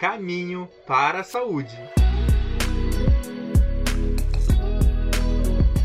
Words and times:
Caminho 0.00 0.66
para 0.86 1.20
a 1.20 1.22
Saúde. 1.22 1.76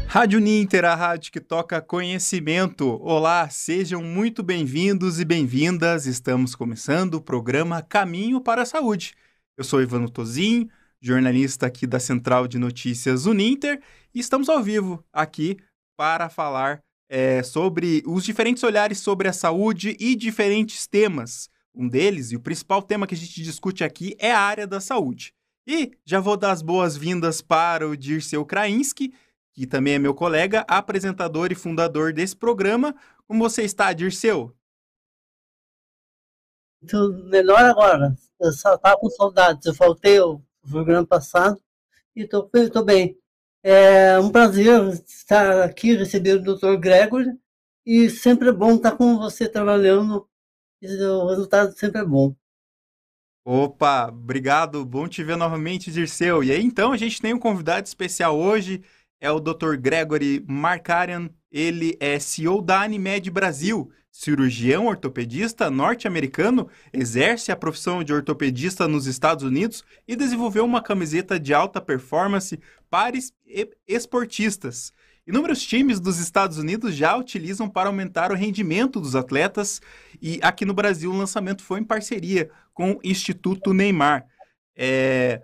Rádio 0.08 0.40
Ninter, 0.40 0.86
a 0.86 0.96
rádio 0.96 1.34
que 1.34 1.42
toca 1.42 1.82
conhecimento. 1.82 2.98
Olá, 3.04 3.50
sejam 3.50 4.02
muito 4.02 4.42
bem-vindos 4.42 5.20
e 5.20 5.26
bem-vindas. 5.26 6.06
Estamos 6.06 6.56
começando 6.56 7.16
o 7.16 7.22
programa 7.22 7.82
Caminho 7.82 8.40
para 8.40 8.62
a 8.62 8.66
Saúde. 8.66 9.14
Eu 9.58 9.66
sou 9.66 9.82
Ivano 9.82 10.10
Tozin, 10.10 10.70
jornalista 11.02 11.66
aqui 11.66 11.86
da 11.86 12.00
Central 12.00 12.48
de 12.48 12.58
Notícias 12.58 13.26
Uninter, 13.26 13.82
e 14.14 14.22
estamos 14.22 14.48
ao 14.48 14.64
vivo 14.64 15.04
aqui 15.12 15.58
para 15.98 16.30
falar 16.30 16.80
é, 17.10 17.44
sobre 17.44 18.02
os 18.08 18.24
diferentes 18.24 18.64
olhares 18.64 18.98
sobre 18.98 19.28
a 19.28 19.34
saúde 19.34 19.98
e 20.00 20.16
diferentes 20.16 20.88
temas. 20.88 21.54
Um 21.76 21.90
deles, 21.90 22.32
e 22.32 22.36
o 22.36 22.40
principal 22.40 22.82
tema 22.82 23.06
que 23.06 23.14
a 23.14 23.18
gente 23.18 23.44
discute 23.44 23.84
aqui, 23.84 24.16
é 24.18 24.32
a 24.32 24.40
área 24.40 24.66
da 24.66 24.80
saúde. 24.80 25.34
E 25.68 25.92
já 26.06 26.20
vou 26.20 26.38
dar 26.38 26.52
as 26.52 26.62
boas-vindas 26.62 27.42
para 27.42 27.88
o 27.88 27.98
Dirceu 27.98 28.46
Krainski, 28.46 29.14
que 29.54 29.68
também 29.68 29.96
é 29.96 30.00
meu 30.00 30.14
colega, 30.14 30.66
apresentador 30.68 31.52
e 31.52 31.56
fundador 31.56 32.14
desse 32.14 32.36
programa. 32.36 32.96
Como 33.28 33.44
você 33.44 33.64
está, 33.64 33.92
Dirceu? 33.92 34.56
Muito 36.82 37.14
melhor 37.30 37.60
agora. 37.60 38.16
Eu 38.40 38.52
só 38.52 38.76
estava 38.76 38.98
com 38.98 39.10
saudades. 39.10 39.66
Eu 39.66 39.74
faltei 39.74 40.20
o 40.20 40.42
programa 40.70 41.06
passado 41.06 41.60
e 42.16 42.22
estou 42.22 42.86
bem. 42.86 43.18
É 43.64 44.20
um 44.20 44.30
prazer 44.30 44.88
estar 45.08 45.64
aqui, 45.64 45.96
receber 45.96 46.34
o 46.34 46.56
Dr. 46.56 46.76
Gregory, 46.78 47.36
e 47.84 48.10
sempre 48.12 48.50
é 48.50 48.52
bom 48.52 48.76
estar 48.76 48.92
com 48.92 49.18
você 49.18 49.50
trabalhando, 49.50 50.28
o 50.86 51.28
resultado 51.28 51.72
sempre 51.78 52.02
é 52.02 52.06
bom. 52.06 52.36
Opa, 53.48 54.08
obrigado, 54.08 54.84
bom 54.84 55.08
te 55.08 55.24
ver 55.24 55.38
novamente, 55.38 55.92
Dirceu. 55.92 56.44
E 56.44 56.52
aí, 56.52 56.64
então, 56.64 56.92
a 56.92 56.98
gente 56.98 57.22
tem 57.22 57.34
um 57.34 57.40
convidado 57.40 57.86
especial 57.86 58.36
hoje, 58.36 58.82
é 59.22 59.30
o 59.30 59.40
Dr. 59.40 59.76
Gregory 59.78 60.44
Markarian. 60.48 61.30
Ele 61.52 61.96
é 62.00 62.18
CEO 62.20 62.62
da 62.62 62.82
Animed 62.82 63.30
Brasil, 63.30 63.92
cirurgião 64.12 64.88
ortopedista 64.88 65.70
norte-americano, 65.70 66.68
exerce 66.92 67.52
a 67.52 67.56
profissão 67.56 68.04
de 68.04 68.14
ortopedista 68.14 68.88
nos 68.88 69.06
Estados 69.06 69.44
Unidos 69.44 69.84
e 70.08 70.16
desenvolveu 70.16 70.66
uma 70.66 70.82
camiseta 70.82 71.40
de 71.40 71.54
alta 71.54 71.80
performance 71.80 72.60
para 72.90 73.16
esportistas. 73.88 74.92
Inúmeros 75.28 75.64
times 75.64 76.00
dos 76.00 76.20
Estados 76.20 76.60
Unidos 76.60 76.96
já 76.96 77.18
utilizam 77.18 77.68
para 77.68 77.90
aumentar 77.90 78.32
o 78.32 78.36
rendimento 78.36 79.00
dos 79.00 79.16
atletas 79.16 79.82
e 80.22 80.40
aqui 80.42 80.66
no 80.66 80.74
Brasil 80.74 81.12
o 81.12 81.18
lançamento 81.18 81.64
foi 81.64 81.80
em 81.80 81.84
parceria 81.84 82.50
com 82.74 82.92
o 82.92 83.00
Instituto 83.04 83.74
Neymar. 83.74 84.28
É, 84.76 85.42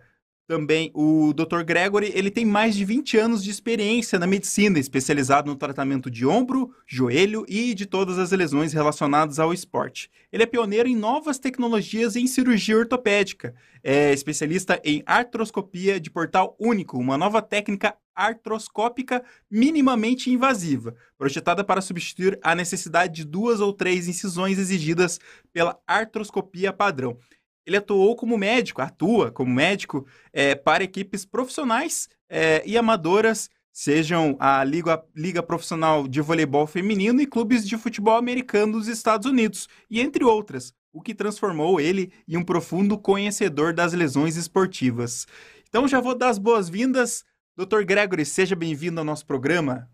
também 0.51 0.91
o 0.93 1.33
Dr. 1.33 1.63
Gregory, 1.63 2.11
ele 2.13 2.29
tem 2.29 2.45
mais 2.45 2.75
de 2.75 2.83
20 2.83 3.17
anos 3.17 3.43
de 3.43 3.49
experiência 3.49 4.19
na 4.19 4.27
medicina, 4.27 4.77
especializado 4.77 5.49
no 5.49 5.55
tratamento 5.55 6.11
de 6.11 6.27
ombro, 6.27 6.75
joelho 6.85 7.45
e 7.47 7.73
de 7.73 7.85
todas 7.85 8.19
as 8.19 8.31
lesões 8.31 8.73
relacionadas 8.73 9.39
ao 9.39 9.53
esporte. 9.53 10.11
Ele 10.29 10.43
é 10.43 10.45
pioneiro 10.45 10.89
em 10.89 10.95
novas 10.95 11.39
tecnologias 11.39 12.17
em 12.17 12.27
cirurgia 12.27 12.77
ortopédica, 12.77 13.55
é 13.81 14.11
especialista 14.13 14.79
em 14.83 15.01
artroscopia 15.05 15.99
de 15.99 16.11
portal 16.11 16.55
único, 16.59 16.99
uma 16.99 17.17
nova 17.17 17.41
técnica 17.41 17.95
artroscópica 18.15 19.23
minimamente 19.49 20.29
invasiva, 20.29 20.95
projetada 21.17 21.63
para 21.63 21.81
substituir 21.81 22.39
a 22.41 22.55
necessidade 22.55 23.13
de 23.13 23.25
duas 23.25 23.59
ou 23.59 23.73
três 23.73 24.07
incisões 24.07 24.57
exigidas 24.57 25.19
pela 25.51 25.79
artroscopia 25.85 26.73
padrão. 26.73 27.17
Ele 27.65 27.77
atuou 27.77 28.15
como 28.15 28.37
médico, 28.37 28.81
atua 28.81 29.31
como 29.31 29.53
médico 29.53 30.05
é, 30.33 30.55
para 30.55 30.83
equipes 30.83 31.25
profissionais 31.25 32.09
é, 32.29 32.63
e 32.65 32.77
amadoras, 32.77 33.49
sejam 33.71 34.35
a 34.39 34.63
Liga, 34.63 35.03
Liga 35.15 35.41
Profissional 35.41 36.07
de 36.07 36.21
Voleibol 36.21 36.67
Feminino 36.67 37.21
e 37.21 37.27
clubes 37.27 37.67
de 37.67 37.77
futebol 37.77 38.17
americano 38.17 38.73
dos 38.73 38.87
Estados 38.87 39.25
Unidos, 39.25 39.69
e 39.89 40.01
entre 40.01 40.23
outras, 40.23 40.73
o 40.91 41.01
que 41.01 41.15
transformou 41.15 41.79
ele 41.79 42.11
em 42.27 42.35
um 42.35 42.43
profundo 42.43 42.97
conhecedor 42.97 43.73
das 43.73 43.93
lesões 43.93 44.35
esportivas. 44.35 45.25
Então 45.69 45.87
já 45.87 46.01
vou 46.01 46.15
dar 46.15 46.29
as 46.29 46.37
boas-vindas. 46.37 47.23
Dr. 47.55 47.83
Gregory, 47.83 48.25
seja 48.25 48.55
bem-vindo 48.55 48.99
ao 48.99 49.05
nosso 49.05 49.25
programa. 49.25 49.89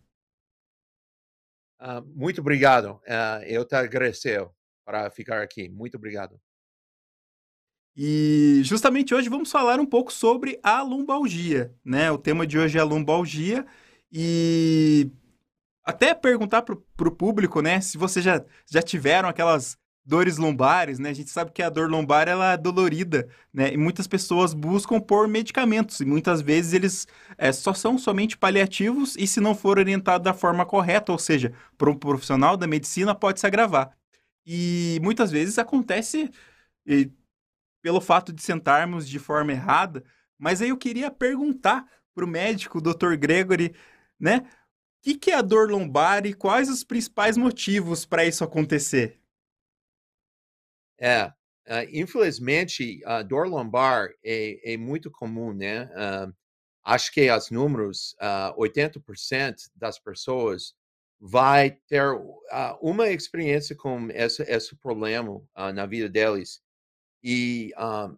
Uh, 1.82 2.02
muito 2.16 2.42
obrigado. 2.42 3.02
Uh, 3.04 3.44
eu 3.46 3.66
te 3.66 3.76
agradeço 3.76 4.50
para 4.86 5.10
ficar 5.10 5.42
aqui. 5.42 5.68
Muito 5.68 5.98
obrigado. 5.98 6.40
E 7.96 8.62
justamente 8.64 9.16
hoje 9.16 9.28
vamos 9.28 9.52
falar 9.52 9.80
um 9.80 9.86
pouco 9.86 10.14
sobre 10.14 10.60
a 10.62 10.84
lumbalgia, 10.84 11.76
né? 11.84 12.12
O 12.12 12.18
tema 12.18 12.46
de 12.46 12.60
hoje 12.60 12.78
é 12.78 12.82
a 12.82 12.86
lumbalgia 12.86 13.66
e 14.12 15.12
até 15.84 16.14
perguntar 16.14 16.62
para 16.62 16.76
o 16.76 17.16
público, 17.16 17.62
né, 17.62 17.80
se 17.80 17.98
vocês 17.98 18.24
já, 18.24 18.44
já 18.70 18.82
tiveram 18.82 19.30
aquelas 19.30 19.78
dores 20.08 20.38
lombares, 20.38 21.00
né? 21.00 21.10
A 21.10 21.14
gente 21.14 21.30
sabe 21.30 21.52
que 21.52 21.62
a 21.62 21.70
dor 21.70 21.90
lombar 21.90 22.30
ela 22.30 22.54
é 22.54 22.58
dolorida, 22.58 23.28
né? 23.54 23.74
E 23.74 23.78
muitas 23.78 24.08
pessoas 24.08 24.54
buscam 24.54 25.02
por 25.02 25.28
medicamentos 25.28 26.00
e 26.00 26.06
muitas 26.06 26.42
vezes 26.42 26.72
eles 26.74 27.08
é, 27.38 27.52
só 27.52 27.74
são 27.74 27.98
somente 27.98 28.38
paliativos 28.38 29.18
e 29.18 29.28
se 29.28 29.42
não 29.42 29.54
for 29.54 29.78
orientado 29.78 30.24
da 30.24 30.34
forma 30.34 30.66
correta, 30.66 31.12
ou 31.12 31.20
seja, 31.20 31.54
para 31.78 31.90
um 31.92 31.96
profissional 31.96 32.56
da 32.56 32.66
medicina 32.66 33.14
pode 33.14 33.42
se 33.42 33.46
agravar. 33.46 33.92
E 34.46 34.98
muitas 35.04 35.30
vezes 35.30 35.60
acontece 35.60 36.32
e 36.86 37.12
pelo 37.82 38.00
fato 38.02 38.32
de 38.34 38.42
sentarmos 38.42 39.08
de 39.08 39.20
forma 39.20 39.52
errada. 39.52 40.04
Mas 40.40 40.62
aí 40.62 40.70
eu 40.70 40.78
queria 40.78 41.12
perguntar 41.12 41.86
para 42.16 42.24
o 42.26 42.28
médico, 42.28 42.82
Dr. 42.82 43.16
Gregory, 43.18 43.76
né? 44.20 44.40
O 44.40 45.04
que, 45.04 45.18
que 45.18 45.32
é 45.32 45.36
a 45.36 45.42
dor 45.42 45.70
lombar 45.70 46.26
e 46.26 46.34
quais 46.34 46.70
os 46.70 46.84
principais 46.84 47.38
motivos 47.38 48.06
para 48.06 48.26
isso 48.26 48.44
acontecer? 48.44 49.20
É, 51.00 51.26
uh, 51.26 51.90
infelizmente, 51.92 53.02
a 53.06 53.22
dor 53.22 53.48
lombar 53.48 54.10
é, 54.24 54.74
é 54.74 54.78
muito 54.78 55.12
comum, 55.12 55.54
né? 55.54 55.86
Uh, 55.86 56.34
acho 56.84 57.12
que 57.12 57.30
os 57.30 57.52
números, 57.52 58.14
uh, 58.14 58.52
ah, 58.52 58.56
80% 58.58 59.56
das 59.76 60.00
pessoas 60.00 60.74
vai 61.20 61.72
ter 61.88 62.04
uma 62.82 63.10
experiência 63.10 63.76
com 63.76 64.08
esse, 64.12 64.44
esse 64.44 64.76
problema 64.76 65.42
na 65.74 65.86
vida 65.86 66.08
deles 66.08 66.62
e 67.24 67.74
uh, 67.76 68.18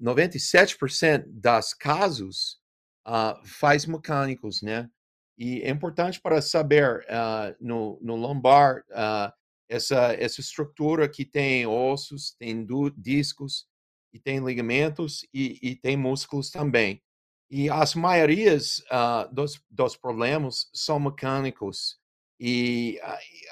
97% 0.00 1.24
das 1.28 1.72
casos 1.72 2.58
uh, 3.06 3.44
faz 3.46 3.86
mecânicos, 3.86 4.62
né? 4.62 4.90
E 5.36 5.62
é 5.62 5.70
importante 5.70 6.20
para 6.20 6.40
saber 6.40 7.04
uh, 7.04 7.56
no, 7.60 7.98
no 8.00 8.14
lombar 8.14 8.84
uh, 8.90 9.32
essa, 9.68 10.14
essa 10.14 10.40
estrutura 10.40 11.08
que 11.08 11.24
tem 11.24 11.66
ossos, 11.66 12.34
tem 12.38 12.66
discos, 12.96 13.66
e 14.14 14.18
tem 14.20 14.38
ligamentos 14.38 15.26
e, 15.34 15.58
e 15.60 15.74
tem 15.74 15.96
músculos 15.96 16.48
também. 16.48 17.02
E 17.50 17.68
as 17.68 17.96
maiorias 17.96 18.78
uh, 18.90 19.32
dos, 19.34 19.60
dos 19.68 19.96
problemas 19.96 20.70
são 20.72 21.00
mecânicos. 21.00 21.98
E 22.38 23.00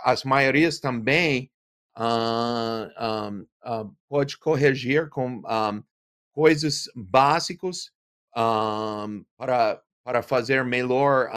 as 0.05 0.23
maiorias 0.23 0.79
também 0.79 1.51
uh, 1.99 3.31
um, 3.31 3.47
uh, 3.65 3.97
pode 4.09 4.39
corrigir 4.39 5.09
com 5.11 5.39
um, 5.39 5.83
coisas 6.33 6.85
básicas 6.95 7.91
para, 8.33 9.83
para 10.03 10.23
fazer 10.23 10.65
melhor 10.65 11.35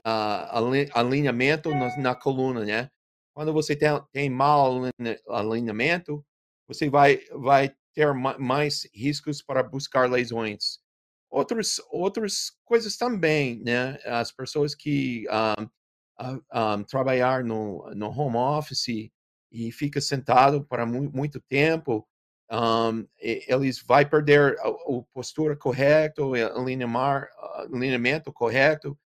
alinhamento 0.93 1.71
na, 1.71 1.97
na, 1.97 2.15
coluna, 2.15 2.63
né? 2.63 2.89
Quando 3.35 3.53
você 3.53 3.75
tem, 3.75 3.89
tem 4.13 4.29
mau 4.29 4.81
alinhamento, 5.27 6.25
você 6.67 6.89
vai, 6.89 7.19
vai 7.31 7.75
ter 7.93 8.13
mais 8.13 8.87
riscos 8.93 9.41
para 9.41 9.61
buscar 9.61 10.09
lesões. 10.09 10.79
Outros, 11.29 11.81
outras 11.91 12.51
coisas 12.63 12.97
também, 12.97 13.61
né? 13.61 13.99
As 14.05 14.31
pessoas 14.31 14.73
que 14.73 15.25
um, 15.29 16.39
um, 16.53 16.83
trabalhar 16.83 17.43
no, 17.43 17.89
no 17.93 18.09
home 18.09 18.37
office, 18.37 19.11
e 19.51 19.71
fica 19.71 20.01
sentado 20.01 20.65
para 20.65 20.85
mu 20.85 21.09
muito 21.13 21.39
tempo, 21.41 22.07
um, 22.51 23.07
eles 23.17 23.81
vai 23.81 24.07
perder 24.07 24.57
a, 24.59 24.67
a 24.67 25.03
postura 25.13 25.55
correta, 25.55 26.23
o 26.23 26.33
alinhamento 27.73 28.31
correto, 28.33 28.97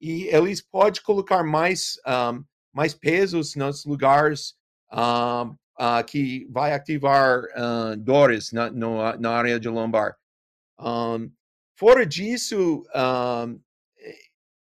e 0.00 0.24
eles 0.24 0.60
podem 0.60 1.02
colocar 1.02 1.42
mais, 1.42 1.98
um, 2.06 2.44
mais 2.74 2.92
pesos 2.92 3.54
nos 3.54 3.84
lugares 3.84 4.54
um, 4.92 5.56
uh, 5.78 6.04
que 6.06 6.46
vai 6.50 6.72
ativar 6.72 7.42
uh, 7.44 7.96
dores 7.96 8.52
na, 8.52 8.70
no, 8.70 9.16
na 9.18 9.30
área 9.30 9.58
de 9.60 9.68
lombar. 9.68 10.16
fora 11.78 12.04
disso, 12.04 12.84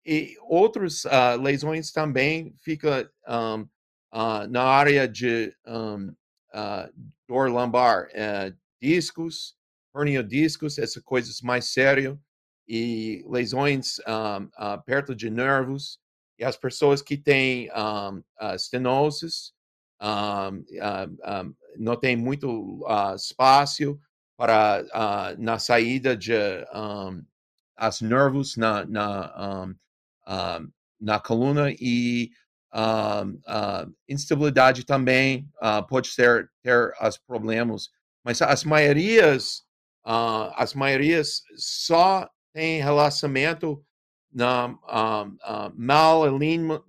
e, 0.05 0.33
e 0.33 0.37
outras 0.41 1.03
uh, 1.05 1.39
lesões 1.41 1.91
também 1.91 2.53
fica 2.63 3.11
um, 3.27 3.67
uh, 4.13 4.47
na 4.49 4.63
área 4.63 5.07
de 5.07 5.53
um, 5.65 6.09
uh, 6.53 6.93
dor 7.27 7.49
lombar, 7.49 8.07
uh, 8.07 8.55
discos, 8.81 9.55
herniodiscos, 9.95 10.77
essas 10.77 11.03
coisas 11.03 11.41
mais 11.41 11.71
sérias, 11.71 12.17
e 12.67 13.23
lesões 13.27 13.99
um, 13.99 14.45
uh, 14.45 14.81
perto 14.85 15.15
de 15.15 15.29
nervos, 15.29 15.99
e 16.37 16.45
as 16.45 16.55
pessoas 16.55 17.01
que 17.01 17.17
têm 17.17 17.69
um, 17.71 18.17
uh, 18.41 18.55
um, 20.01 20.57
uh, 20.59 21.55
não 21.77 21.95
tem 21.95 22.15
muito 22.15 22.85
espaço 23.15 23.99
para 24.37 24.83
na 25.39 25.57
saída 25.57 26.15
de 26.15 26.33
as 27.75 28.01
nervos 28.01 28.55
na, 28.55 28.85
na, 28.85 29.67
na 30.99 31.19
coluna 31.19 31.71
e 31.79 32.29
instabilidade 34.07 34.85
também 34.85 35.49
pode 35.89 36.09
ser 36.09 36.51
ter 36.61 36.93
os 37.01 37.17
problemas, 37.17 37.89
mas 38.23 38.39
as 38.41 38.63
maiorias 38.63 39.63
as 40.03 40.75
maiorias 40.75 41.41
só 41.55 42.29
tem 42.53 42.81
relacionamento 42.81 43.83
na 44.37 44.67
uh, 44.67 45.27
uh, 45.27 45.73
mal, 45.75 46.23
alinho, 46.23 46.83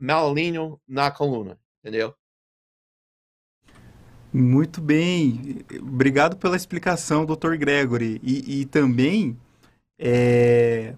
mal 0.00 0.28
alinho 0.28 0.80
na 0.86 1.12
coluna, 1.12 1.56
entendeu? 1.80 2.12
Muito 4.32 4.80
bem, 4.80 5.64
obrigado 5.80 6.36
pela 6.36 6.56
explicação, 6.56 7.24
Dr. 7.24 7.54
Gregory. 7.56 8.20
E, 8.22 8.60
e 8.60 8.64
também, 8.66 9.38
é... 9.96 10.94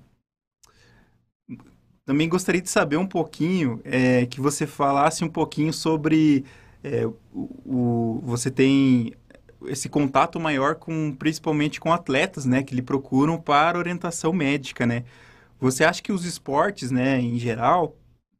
também 2.06 2.28
gostaria 2.30 2.62
de 2.62 2.70
saber 2.70 2.96
um 2.96 3.06
pouquinho, 3.06 3.80
é, 3.84 4.24
que 4.24 4.40
você 4.40 4.66
falasse 4.66 5.22
um 5.22 5.28
pouquinho 5.28 5.72
sobre 5.72 6.46
é, 6.82 7.06
o, 7.06 7.14
o, 7.32 8.20
você 8.24 8.50
tem 8.50 9.12
esse 9.66 9.90
contato 9.90 10.40
maior 10.40 10.76
com 10.76 11.14
principalmente 11.14 11.78
com 11.78 11.92
atletas, 11.92 12.46
né, 12.46 12.62
que 12.62 12.74
lhe 12.74 12.80
procuram 12.80 13.38
para 13.38 13.78
orientação 13.78 14.32
médica, 14.32 14.86
né? 14.86 15.04
Você 15.60 15.84
acha 15.84 16.02
que 16.02 16.10
os 16.10 16.24
esportes, 16.24 16.90
né, 16.90 17.20
em 17.20 17.38
geral, 17.38 17.94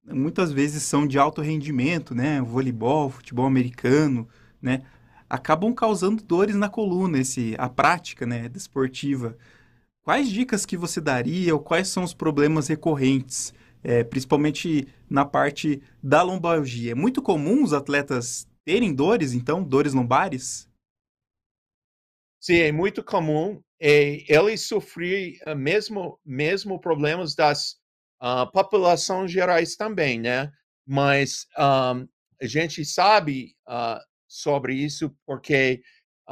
muitas 0.07 0.51
vezes 0.53 0.83
são 0.83 1.07
de 1.07 1.19
alto 1.19 1.43
rendimento, 1.43 2.15
né, 2.15 2.41
voleibol, 2.41 3.11
futebol 3.11 3.45
americano, 3.45 4.27
né, 4.61 4.83
acabam 5.29 5.75
causando 5.75 6.23
dores 6.23 6.57
na 6.57 6.69
coluna, 6.69 7.19
esse 7.19 7.55
a 7.59 7.69
prática, 7.69 8.25
né, 8.27 8.49
desportiva. 8.49 9.37
Quais 10.03 10.31
dicas 10.31 10.65
que 10.65 10.79
você 10.79 10.99
daria 10.99 11.55
ou 11.55 11.61
quais 11.61 11.89
são 11.89 12.03
os 12.03 12.15
problemas 12.15 12.69
recorrentes, 12.69 13.53
é, 13.83 14.03
principalmente 14.03 14.89
na 15.09 15.25
parte 15.27 15.83
da 16.03 16.23
lombalgia? 16.23 16.93
É 16.93 16.95
muito 16.95 17.21
comum 17.21 17.63
os 17.63 17.75
atletas 17.75 18.49
terem 18.65 18.95
dores, 18.95 19.35
então, 19.35 19.63
dores 19.63 19.93
lombares? 19.93 20.67
Sim, 22.41 22.57
é 22.57 22.73
muito 22.73 23.05
comum. 23.05 23.61
E 23.81 24.27
ele 24.29 24.59
sofre 24.59 25.39
uh, 25.47 25.57
mesmo 25.57 26.21
mesmo 26.25 26.79
problemas 26.79 27.35
das 27.35 27.77
uh, 28.23 28.51
populações 28.53 29.33
gerais 29.33 29.75
também, 29.75 30.21
né? 30.21 30.53
Mas 30.87 31.47
um, 31.59 32.07
a 32.43 32.47
gente 32.47 32.85
sabe 32.85 33.57
uh, 33.67 33.99
sobre 34.29 34.75
isso 34.75 35.15
porque 35.27 35.83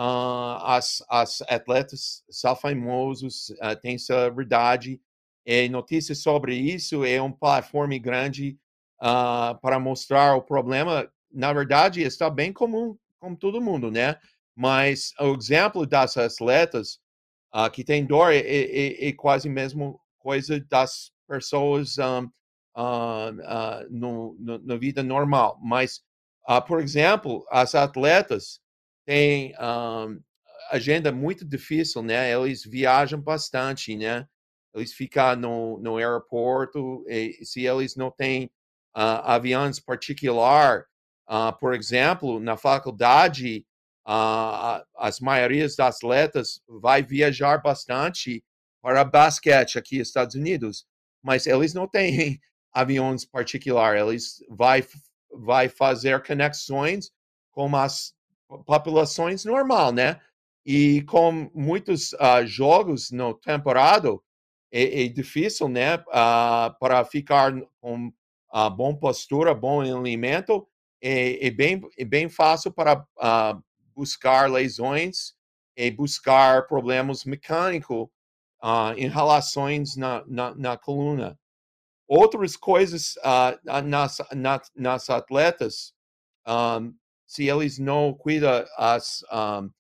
as, 0.01 1.03
as 1.09 1.43
atletas 1.49 2.23
são 2.31 2.55
famosos, 2.55 3.53
têm 3.83 3.99
celebridade 3.99 5.01
e 5.45 5.69
notícias 5.69 6.23
sobre 6.23 6.55
isso 6.55 7.05
é 7.05 7.21
uma 7.21 7.37
plataforma 7.37 7.99
grande 7.99 8.57
para 9.61 9.81
mostrar 9.81 10.37
o 10.37 10.43
problema. 10.43 11.11
Na 11.33 11.53
verdade, 11.53 12.01
está 12.03 12.31
bem 12.31 12.53
comum 12.53 12.97
com 13.19 13.35
todo 13.35 13.61
mundo, 13.61 13.91
né? 13.91 14.17
Mas 14.55 15.13
o 15.19 15.35
exemplo 15.35 15.85
das 15.85 16.17
atletas 16.17 17.01
uh, 17.55 17.71
que 17.71 17.85
tem 17.85 18.05
dor 18.05 18.33
é, 18.33 18.39
é, 18.39 19.09
é, 19.09 19.13
quase 19.13 19.49
a 19.49 19.53
mesma 19.53 19.95
coisa 20.19 20.61
das 20.69 21.11
pessoas 21.27 21.97
um, 21.99 22.25
uh, 22.77 23.87
no, 23.91 24.37
no, 24.39 24.59
na 24.59 24.77
vida 24.77 25.03
normal. 25.03 25.59
Mas, 25.63 26.01
por 26.67 26.81
exemplo, 26.81 27.47
as 27.51 27.75
atletas 27.75 28.61
têm 29.07 29.55
um, 29.61 30.21
agenda 30.71 31.13
muito 31.13 31.45
difícil, 31.45 32.03
né? 32.03 32.33
Eles 32.33 32.65
viajam 32.65 33.21
bastante, 33.21 33.97
né? 33.97 34.27
Eles 34.75 34.93
ficam 34.93 35.37
no, 35.37 35.79
no 35.79 35.97
aeroporto 35.97 37.05
e 37.09 37.45
se 37.45 37.67
eles 37.67 37.97
não 37.97 38.11
têm 38.11 38.51
aviões 38.95 39.79
particular, 39.79 40.85
por 41.61 41.75
exemplo, 41.75 42.41
na 42.41 42.57
faculdade, 42.57 43.67
uh, 44.09 44.83
as 44.97 45.21
maiorias 45.21 45.77
das 45.77 45.97
atletas 45.97 46.61
vai 46.67 47.03
viajar 47.03 47.59
bastante 47.59 48.43
para 48.81 49.05
basquete 49.05 49.79
aqui 49.79 49.99
nos 49.99 50.09
Estados 50.09 50.35
Unidos, 50.35 50.87
mas 51.23 51.47
eles 51.47 51.75
não 51.75 51.87
têm 51.87 52.41
aviões 52.73 53.25
particulares, 53.25 54.03
eles 54.03 54.45
vai 54.49 54.85
vai 55.31 55.69
fazer 55.69 56.23
conexões 56.27 57.11
com 57.53 57.77
as 57.77 58.15
populações 58.65 59.45
normal, 59.45 59.93
né? 59.93 60.19
E 60.65 61.03
com 61.03 61.51
muitos 61.55 62.15
uh, 62.15 62.47
jogos 62.47 63.11
no 63.11 63.35
temporada, 63.35 64.09
é, 64.73 65.05
é 65.05 65.09
difícil, 65.09 65.69
né? 65.69 65.97
Uh, 65.97 66.73
para 66.81 67.05
ficar 67.05 67.53
com 67.79 68.09
uh, 68.55 68.71
boa 68.71 68.99
postura, 68.99 69.55
bom 69.55 69.83
alimento, 69.83 70.67
é, 71.03 71.47
é, 71.47 71.51
bem, 71.51 71.81
é 71.99 72.05
bem 72.05 72.29
fácil 72.29 72.73
para 72.73 72.97
uh, 72.97 73.63
buscar 73.99 74.49
lesões 74.49 75.35
e 75.77 75.91
buscar 75.91 76.69
problemas 76.69 77.25
mecânicos 77.25 78.09
uh, 78.63 78.95
em 78.97 79.09
relações 79.09 79.97
na, 79.97 80.25
na, 80.25 80.55
na, 80.55 80.77
coluna. 80.79 81.37
Outras 82.07 82.57
coisas 82.57 83.17
uh, 83.17 83.83
nas, 83.83 84.19
nas, 84.33 84.71
nas 84.77 85.11
atletas, 85.11 85.93
um, 86.47 86.95
se 87.27 87.49
eles 87.49 87.77
não 87.77 88.15
cuidam 88.15 88.65
as 88.77 89.25
um, 89.33 89.71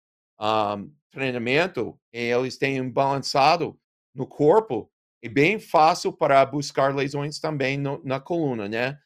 um, 0.40 0.92
treinamento 1.12 1.96
e 2.12 2.18
eles 2.18 2.58
têm 2.58 2.90
balançado 2.90 3.78
no 4.12 4.26
corpo, 4.26 4.90
é 5.22 5.28
bem 5.28 5.60
fácil 5.60 6.12
para 6.12 6.44
buscar 6.44 6.92
lesões 6.92 7.38
também 7.38 7.78
no, 7.78 8.02
na 8.04 8.18
coluna, 8.18 8.68
né? 8.68 8.98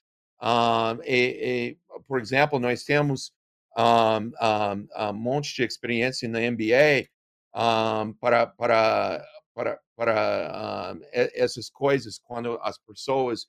Um, 0.43 1.03
e, 1.05 1.77
e, 1.79 2.01
por 2.09 2.19
exemplo, 2.19 2.59
nós 2.59 2.83
temos 2.83 3.33
um, 3.77 4.27
um, 4.27 5.09
um 5.09 5.13
monte 5.13 5.55
de 5.55 5.63
experiência 5.65 6.29
na 6.29 6.41
NBA 6.41 7.09
um, 7.55 8.13
para, 8.15 8.47
para, 8.47 9.25
para, 9.55 9.81
para 9.97 10.95
essas 11.13 11.69
coisas, 11.71 12.19
quando 12.19 12.59
as 12.63 12.79
pessoas 12.79 13.43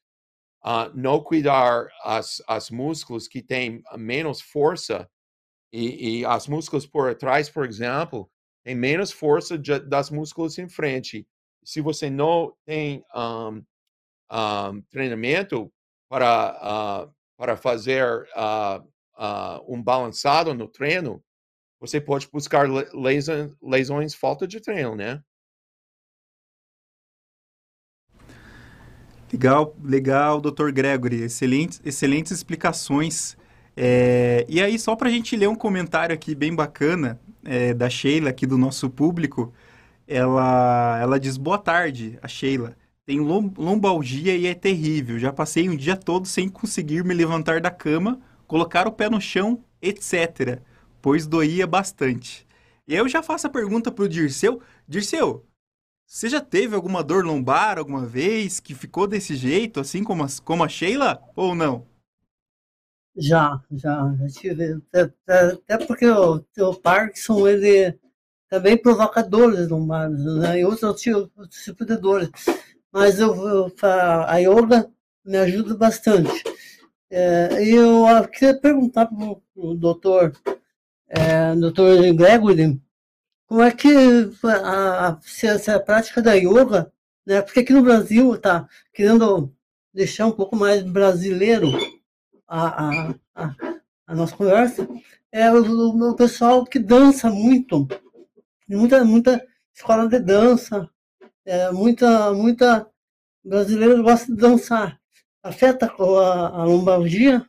uh, 0.65 0.91
não 0.93 1.21
cuidar 1.21 1.87
as, 2.03 2.41
as 2.47 2.69
músculos 2.69 3.27
que 3.27 3.41
têm 3.41 3.81
menos 3.97 4.41
força 4.41 5.09
e, 5.71 6.19
e 6.19 6.25
as 6.25 6.47
músculos 6.47 6.85
por 6.85 7.13
trás, 7.15 7.49
por 7.49 7.65
exemplo, 7.65 8.29
tem 8.63 8.75
menos 8.75 9.11
força 9.11 9.57
de, 9.57 9.79
das 9.79 10.09
músculos 10.09 10.57
em 10.57 10.69
frente. 10.69 11.27
Se 11.63 11.81
você 11.81 12.09
não 12.09 12.53
tem 12.65 13.03
treinamento 14.89 15.71
para, 16.09 17.07
uh, 17.07 17.13
para 17.37 17.57
fazer 17.57 18.27
uh, 18.35 18.92
uh, 19.23 19.63
um 19.73 19.81
balançado 19.81 20.53
no 20.53 20.67
treino, 20.67 21.23
você 21.79 22.01
pode 22.01 22.27
buscar 22.31 22.67
lesões, 22.93 23.51
lesões 23.61 24.13
falta 24.13 24.45
de 24.45 24.59
treino, 24.59 24.95
né? 24.95 25.21
Legal, 29.31 29.75
legal, 29.83 30.39
Dr. 30.39 30.71
Gregory. 30.71 31.23
Excelentes, 31.23 31.81
excelentes 31.83 32.31
explicações. 32.31 33.35
É, 33.75 34.45
e 34.47 34.61
aí, 34.61 34.77
só 34.77 34.95
para 34.95 35.09
a 35.09 35.11
gente 35.11 35.35
ler 35.35 35.49
um 35.49 35.55
comentário 35.55 36.13
aqui 36.13 36.35
bem 36.35 36.53
bacana 36.53 37.19
é, 37.43 37.73
da 37.73 37.89
Sheila, 37.89 38.29
aqui 38.29 38.45
do 38.45 38.59
nosso 38.59 38.89
público, 38.91 39.51
ela, 40.07 40.99
ela 41.01 41.19
diz: 41.19 41.35
Boa 41.35 41.57
tarde, 41.57 42.19
a 42.21 42.27
Sheila. 42.27 42.77
Tenho 43.05 43.23
lombalgia 43.57 44.35
e 44.35 44.45
é 44.45 44.53
terrível. 44.53 45.19
Já 45.19 45.33
passei 45.33 45.67
um 45.67 45.75
dia 45.75 45.97
todo 45.97 46.25
sem 46.25 46.47
conseguir 46.47 47.03
me 47.03 47.13
levantar 47.13 47.59
da 47.59 47.69
cama 47.69 48.21
colocar 48.53 48.87
o 48.87 48.91
pé 48.91 49.09
no 49.09 49.19
chão, 49.19 49.63
etc., 49.81 50.61
pois 51.01 51.25
doía 51.25 51.65
bastante. 51.65 52.47
E 52.87 52.93
eu 52.93 53.09
já 53.09 53.23
faço 53.23 53.47
a 53.47 53.49
pergunta 53.49 53.91
para 53.91 54.03
o 54.03 54.07
Dirceu. 54.07 54.61
Dirceu, 54.87 55.43
você 56.05 56.29
já 56.29 56.39
teve 56.39 56.75
alguma 56.75 57.03
dor 57.03 57.25
lombar 57.25 57.79
alguma 57.79 58.05
vez 58.05 58.59
que 58.59 58.75
ficou 58.75 59.07
desse 59.07 59.35
jeito, 59.35 59.79
assim 59.79 60.03
como 60.03 60.23
a, 60.23 60.27
como 60.43 60.63
a 60.63 60.69
Sheila, 60.69 61.19
ou 61.35 61.55
não? 61.55 61.87
Já, 63.17 63.59
já, 63.71 64.15
já 64.19 64.27
tive. 64.27 64.79
Até, 64.93 65.11
até 65.27 65.87
porque 65.87 66.05
o, 66.05 66.45
o 66.59 66.75
Parkinson, 66.75 67.47
ele 67.47 67.99
também 68.47 68.77
provoca 68.77 69.23
dores 69.23 69.67
lombares, 69.67 70.23
né? 70.25 70.59
E 70.59 70.63
outros 70.63 71.01
tipos 71.01 71.49
tipo 71.63 71.83
de 71.83 71.97
dores. 71.97 72.29
Mas 72.91 73.19
eu, 73.19 73.33
eu, 73.33 73.75
a 74.27 74.37
yoga 74.37 74.91
me 75.25 75.37
ajuda 75.39 75.75
bastante. 75.75 76.52
É, 77.15 77.63
eu 77.63 78.27
queria 78.27 78.59
perguntar 78.59 79.05
para 79.05 79.35
o 79.55 79.75
doutor, 79.75 80.33
é, 81.07 81.53
doutor 81.53 81.95
Gregory, 82.11 82.81
como 83.45 83.61
é 83.61 83.69
que 83.71 83.87
a, 84.43 85.19
se, 85.21 85.47
a 85.69 85.79
prática 85.79 86.23
da 86.23 86.33
yoga, 86.33 86.91
né? 87.23 87.39
Porque 87.43 87.59
aqui 87.59 87.71
no 87.71 87.83
Brasil 87.83 88.35
tá 88.39 88.67
querendo 88.91 89.53
deixar 89.93 90.25
um 90.25 90.31
pouco 90.31 90.55
mais 90.55 90.81
brasileiro 90.81 91.69
a, 92.47 92.89
a, 92.89 93.15
a, 93.35 93.55
a 94.07 94.15
nossa 94.15 94.35
conversa, 94.35 94.89
é 95.31 95.51
o, 95.51 95.61
o, 95.61 96.15
pessoal 96.15 96.65
que 96.65 96.79
dança 96.79 97.29
muito, 97.29 97.87
muita, 98.67 99.05
muita 99.05 99.47
escola 99.71 100.07
de 100.09 100.17
dança, 100.17 100.89
é, 101.45 101.71
muita, 101.71 102.33
muita 102.33 102.87
brasileiro 103.45 104.01
gosta 104.01 104.33
de 104.33 104.41
dançar. 104.41 105.02
Afeta 105.43 105.87
a, 105.87 106.61
a 106.61 106.63
lombalgia? 106.63 107.45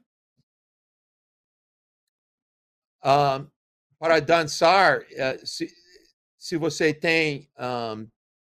Uh, 3.05 3.49
para 3.99 4.19
dançar, 4.19 5.01
uh, 5.01 5.47
se, 5.47 5.73
se 6.37 6.57
você 6.57 6.93
tem 6.93 7.49
um, 7.57 8.03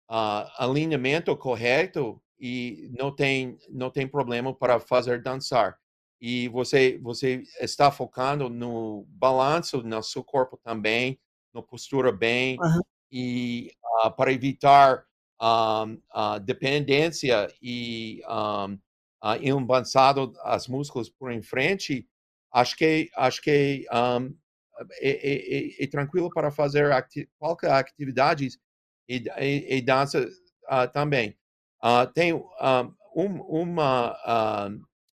uh, 0.09 0.49
alinhamento 0.57 1.37
correto 1.37 2.19
e 2.39 2.89
não 2.97 3.13
tem 3.15 3.57
não 3.69 3.91
tem 3.91 4.07
problema 4.07 4.53
para 4.53 4.79
fazer 4.79 5.21
dançar 5.21 5.77
e 6.19 6.47
você 6.49 6.97
você 6.99 7.43
está 7.59 7.91
focando 7.91 8.49
no 8.49 9.05
balanço 9.09 9.83
no 9.83 10.01
seu 10.01 10.23
corpo 10.23 10.57
também, 10.57 11.19
na 11.53 11.61
postura 11.61 12.11
bem 12.11 12.57
uhum. 12.59 12.81
e 13.11 13.71
uh, 14.03 14.11
para 14.11 14.31
evitar 14.33 15.05
um, 15.41 16.01
a 16.11 16.39
dependência 16.39 17.47
e 17.61 18.21
um, 18.27 18.79
uh, 19.23 19.41
ir 19.41 19.51
avançado 19.51 20.33
as 20.43 20.67
músculos 20.67 21.09
por 21.09 21.31
em 21.31 21.41
frente, 21.41 22.07
acho 22.51 22.75
que 22.75 23.09
acho 23.15 23.41
que 23.41 23.85
um, 23.91 24.35
é, 24.99 25.09
é, 25.09 25.57
é, 25.57 25.83
é, 25.83 25.87
tranquilo 25.87 26.29
para 26.29 26.51
fazer 26.51 26.89
qualquer 27.39 27.71
atividade 27.71 28.47
e, 29.09 29.23
e, 29.39 29.77
e 29.77 29.81
dança 29.81 30.21
uh, 30.21 30.91
também. 30.93 31.35
Uh, 31.83 32.11
tem 32.13 32.33
um, 32.33 33.41
uma 33.41 34.11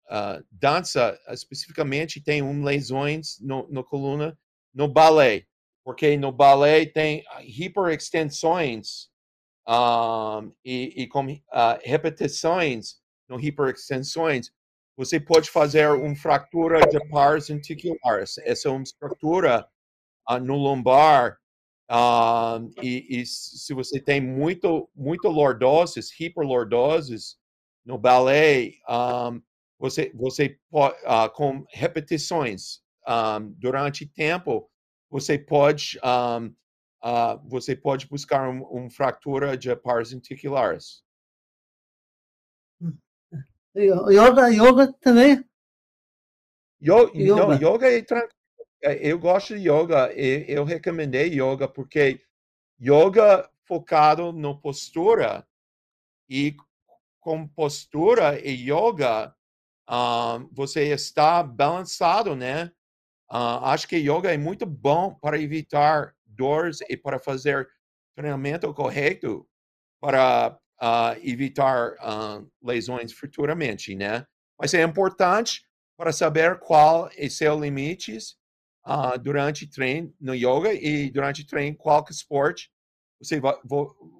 uh, 0.09 0.45
dança 0.51 1.17
especificamente 1.29 2.21
tem 2.21 2.41
um 2.41 2.63
lesões 2.63 3.39
no, 3.39 3.67
no 3.69 3.83
coluna 3.83 4.37
no 4.73 4.87
balé, 4.87 5.45
porque 5.83 6.17
no 6.17 6.31
balé 6.31 6.85
tem 6.85 7.23
hiperextensões 7.41 9.09
um, 9.67 10.51
e, 10.65 11.03
e 11.03 11.07
com 11.07 11.25
repetições 11.83 13.00
no 13.31 13.39
hiperextensões 13.39 14.51
você 14.97 15.19
pode 15.19 15.49
fazer 15.49 15.87
uma 15.89 16.15
fratura 16.15 16.81
de 16.85 16.99
pares 17.07 17.49
articulares. 17.49 18.37
Essa 18.39 18.67
é 18.67 18.71
uma 18.71 18.83
estrutura 18.83 19.65
uh, 20.29 20.37
no 20.37 20.55
lombar. 20.55 21.37
Uh, 21.89 22.69
e, 22.83 23.21
e, 23.21 23.25
se 23.25 23.73
você 23.73 23.99
tem 23.99 24.21
muito, 24.21 24.89
muito 24.93 25.27
lordoses, 25.27 26.11
hiperlordoses 26.19 27.37
no 27.85 27.97
balé, 27.97 28.73
um, 28.87 29.41
você, 29.79 30.11
você 30.13 30.59
pode, 30.69 30.95
uh, 31.03 31.29
com 31.33 31.65
repetições 31.71 32.81
um, 33.07 33.51
durante 33.57 34.05
tempo, 34.05 34.69
você 35.09 35.37
pode, 35.37 35.99
um, 36.03 36.53
você 37.49 37.75
pode 37.75 38.07
buscar 38.07 38.47
uma 38.47 38.71
um 38.71 38.89
fratura 38.89 39.57
de 39.57 39.75
pares 39.75 40.13
articulares. 40.13 41.03
Yoga, 43.75 44.49
yoga 44.49 44.93
também? 44.99 45.45
Yo, 46.81 47.09
yoga. 47.15 47.47
Não, 47.47 47.53
yoga 47.53 47.91
é 47.91 48.01
tranquilo. 48.01 48.35
É, 48.83 49.07
eu 49.07 49.19
gosto 49.19 49.57
de 49.57 49.69
yoga. 49.69 50.11
Eu 50.13 50.65
recomendei 50.65 51.29
yoga 51.29 51.67
porque 51.67 52.19
yoga 52.81 53.49
focado 53.65 54.33
na 54.33 54.53
postura 54.55 55.47
e 56.27 56.55
com 57.19 57.47
postura 57.47 58.39
e 58.43 58.69
yoga 58.69 59.33
uh, 59.87 60.49
você 60.51 60.91
está 60.91 61.43
balançado, 61.43 62.35
né? 62.35 62.65
Uh, 63.31 63.63
acho 63.63 63.87
que 63.87 63.97
yoga 63.97 64.33
é 64.33 64.37
muito 64.37 64.65
bom 64.65 65.13
para 65.15 65.39
evitar 65.39 66.13
dores 66.25 66.79
e 66.89 66.97
para 66.97 67.19
fazer 67.19 67.69
treinamento 68.15 68.73
correto 68.73 69.47
para 70.01 70.59
uh, 70.81 71.17
evitar 71.21 71.93
uh, 71.93 72.49
lesões 72.61 73.13
futuramente, 73.13 73.95
né? 73.95 74.25
Mas 74.59 74.73
é 74.73 74.81
importante 74.81 75.63
para 75.97 76.11
saber 76.11 76.59
qual 76.59 77.09
é 77.15 77.29
seu 77.29 77.59
limites 77.59 78.35
uh, 78.85 79.17
durante 79.19 79.69
treino 79.69 80.13
no 80.19 80.33
yoga 80.33 80.73
e 80.73 81.11
durante 81.11 81.45
treino 81.45 81.77
qualquer 81.77 82.13
esporte 82.13 82.71
você 83.21 83.39
vai, 83.39 83.55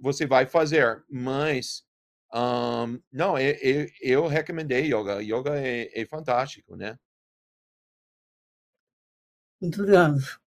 você 0.01 0.27
vai 0.27 0.45
fazer. 0.45 1.03
Mas 1.09 1.83
um, 2.33 3.01
não, 3.11 3.37
eu, 3.37 3.55
eu, 3.61 3.87
eu, 4.01 4.27
recomendei 4.27 4.85
yoga. 4.85 5.21
Yoga 5.21 5.59
é, 5.59 6.01
é 6.01 6.05
fantástico, 6.05 6.75
né? 6.75 6.97
Muito 9.59 9.81
obrigado. 9.81 10.40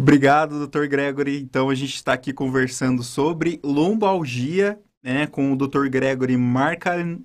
Obrigado, 0.00 0.64
Dr. 0.64 0.86
Gregory. 0.86 1.40
Então, 1.40 1.68
a 1.68 1.74
gente 1.74 1.96
está 1.96 2.12
aqui 2.12 2.32
conversando 2.32 3.02
sobre 3.02 3.58
lombalgia 3.64 4.80
né, 5.02 5.26
com 5.26 5.52
o 5.52 5.56
Dr. 5.56 5.88
Gregory 5.88 6.36
Marcan, 6.36 7.18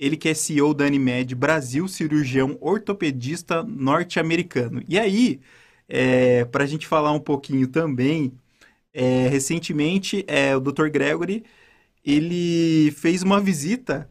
ele 0.00 0.16
que 0.16 0.28
é 0.28 0.34
CEO 0.34 0.74
da 0.74 0.84
Animed 0.84 1.32
Brasil, 1.36 1.86
cirurgião 1.86 2.58
ortopedista 2.60 3.62
norte-americano. 3.62 4.82
E 4.88 4.98
aí, 4.98 5.40
é, 5.88 6.44
para 6.44 6.64
a 6.64 6.66
gente 6.66 6.88
falar 6.88 7.12
um 7.12 7.20
pouquinho 7.20 7.68
também, 7.68 8.32
é, 8.92 9.28
recentemente 9.28 10.24
é, 10.26 10.56
o 10.56 10.60
Dr. 10.60 10.88
Gregory 10.88 11.44
ele 12.04 12.90
fez 12.92 13.22
uma 13.22 13.40
visita 13.40 14.10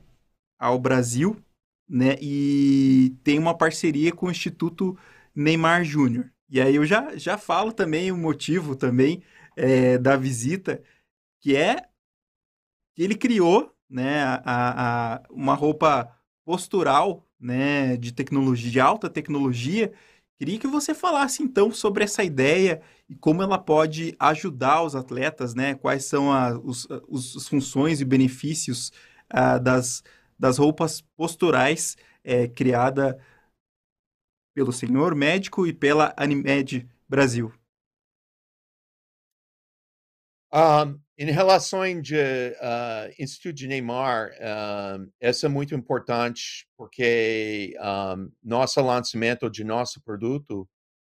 ao 0.57 0.79
Brasil 0.79 1.35
né, 1.89 2.15
e 2.21 3.13
tem 3.21 3.37
uma 3.37 3.57
parceria 3.57 4.13
com 4.13 4.27
o 4.27 4.31
Instituto 4.31 4.97
Neymar 5.35 5.83
Júnior. 5.83 6.31
E 6.51 6.59
aí 6.59 6.75
eu 6.75 6.85
já, 6.85 7.15
já 7.17 7.37
falo 7.37 7.71
também 7.71 8.11
o 8.11 8.17
motivo 8.17 8.75
também 8.75 9.23
é, 9.55 9.97
da 9.97 10.17
visita, 10.17 10.83
que 11.39 11.55
é 11.55 11.77
que 12.93 13.01
ele 13.01 13.15
criou 13.15 13.73
né, 13.89 14.21
a, 14.23 14.41
a, 14.45 15.23
uma 15.29 15.53
roupa 15.53 16.13
postural 16.45 17.25
né, 17.39 17.95
de 17.95 18.11
tecnologia, 18.11 18.69
de 18.69 18.79
alta 18.81 19.09
tecnologia. 19.09 19.93
Queria 20.37 20.59
que 20.59 20.67
você 20.67 20.93
falasse 20.93 21.41
então 21.41 21.71
sobre 21.71 22.03
essa 22.03 22.21
ideia 22.21 22.81
e 23.07 23.15
como 23.15 23.41
ela 23.41 23.57
pode 23.57 24.13
ajudar 24.19 24.83
os 24.83 24.95
atletas, 24.95 25.53
né? 25.55 25.75
Quais 25.75 26.05
são 26.05 26.33
as 26.33 26.59
os, 26.63 26.87
os, 27.07 27.47
funções 27.47 28.01
e 28.01 28.05
benefícios 28.05 28.91
ah, 29.29 29.57
das, 29.57 30.03
das 30.37 30.57
roupas 30.57 31.01
posturais 31.15 31.95
é, 32.23 32.47
criada 32.47 33.17
pelo 34.53 34.71
senhor 34.71 35.15
médico 35.15 35.65
e 35.65 35.73
pela 35.73 36.13
Animed 36.17 36.87
Brasil. 37.07 37.53
Um, 40.53 40.99
em 41.17 41.31
relação 41.31 41.81
de 42.01 42.17
uh, 42.17 43.13
Instituto 43.17 43.55
de 43.55 43.67
Neymar, 43.67 44.31
um, 44.31 45.09
essa 45.19 45.45
é 45.45 45.49
muito 45.49 45.73
importante 45.73 46.67
porque 46.75 47.73
um, 47.79 48.29
nosso 48.43 48.81
lançamento 48.81 49.49
de 49.49 49.63
nosso 49.63 50.01
produto 50.01 50.67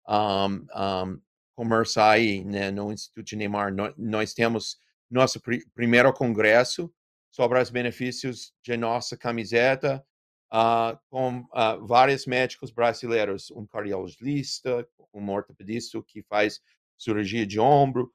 um, 0.09 1.21
começa 1.55 2.09
aí 2.09 2.45
né, 2.45 2.71
no 2.71 2.93
Instituto 2.93 3.27
de 3.27 3.37
Neymar. 3.37 3.73
No, 3.73 3.95
nós 3.97 4.35
temos 4.35 4.79
nosso 5.11 5.41
pr 5.41 5.59
primeiro 5.75 6.13
congresso 6.13 6.93
sobre 7.31 7.61
os 7.61 7.71
benefícios 7.71 8.53
de 8.63 8.77
nossa 8.77 9.17
camiseta 9.17 10.05
uh, 10.53 10.99
com 11.11 11.41
uh, 11.41 11.87
vários 11.87 12.27
médicos 12.27 12.71
brasileiros, 12.71 13.51
um 13.51 13.67
cardiologista, 13.67 14.87
um 15.13 15.31
ortopedista 15.31 16.03
que 16.07 16.23
faz 16.23 16.61
cirurgia 16.97 17.47
de 17.47 17.59
ombro, 17.59 18.13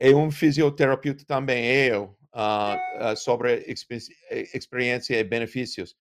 e 0.00 0.14
um 0.14 0.30
fisioterapeuta 0.30 1.24
também, 1.24 1.64
eu, 1.64 2.16
uh, 2.34 3.16
sobre 3.16 3.64
experiência 4.52 5.18
e 5.18 5.24
benefícios. 5.24 5.96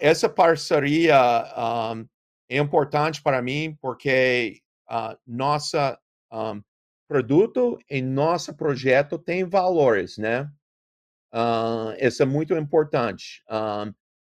essa 0.00 0.28
parceria 0.28 1.16
um, 1.94 2.06
é 2.48 2.58
importante 2.58 3.22
para 3.22 3.40
mim 3.40 3.76
porque 3.80 4.60
uh, 4.90 5.16
nossa 5.26 5.98
um, 6.32 6.62
produto 7.08 7.78
e 7.88 8.02
nosso 8.02 8.54
projeto 8.54 9.18
tem 9.18 9.44
valores, 9.44 10.16
né? 10.16 10.48
Uh, 11.32 11.94
isso 11.98 12.22
é 12.22 12.26
muito 12.26 12.54
importante. 12.56 13.42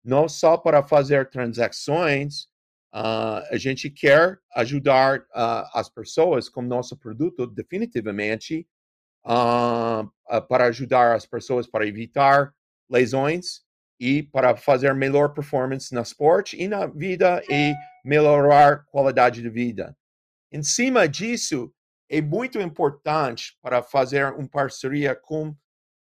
Não 0.04 0.28
só 0.30 0.58
para 0.58 0.84
fazer 0.84 1.30
transações, 1.30 2.44
uh, 2.94 3.44
a 3.52 3.58
gente 3.58 3.90
quer 3.90 4.40
ajudar 4.56 5.20
uh, 5.20 5.70
as 5.74 5.90
pessoas 5.90 6.50
com 6.50 6.62
nosso 6.62 6.98
produto, 6.98 7.46
definitivamente, 7.46 8.68
uh, 9.26 10.10
para 10.48 10.66
ajudar 10.66 11.16
as 11.16 11.26
pessoas 11.26 11.68
para 11.68 11.86
evitar 11.86 12.54
lesões 12.90 13.62
e 14.00 14.24
para 14.24 14.56
fazer 14.56 14.94
melhor 14.96 15.34
performance 15.34 15.94
no 15.94 16.02
esporte 16.02 16.60
e 16.62 16.68
na 16.68 16.86
vida 16.88 17.44
e 17.50 17.74
melhorar 18.04 18.86
qualidade 18.86 19.42
de 19.42 19.50
vida. 19.50 19.96
Em 20.52 20.64
cima 20.64 21.08
disso, 21.08 21.72
é 22.10 22.22
muito 22.22 22.60
importante 22.60 23.58
para 23.62 23.84
fazer 23.84 24.34
uma 24.34 24.48
parceria 24.48 25.14
com 25.16 25.54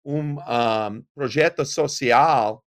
um, 0.04 0.36
um 0.38 1.02
projeto 1.14 1.66
social 1.66 2.64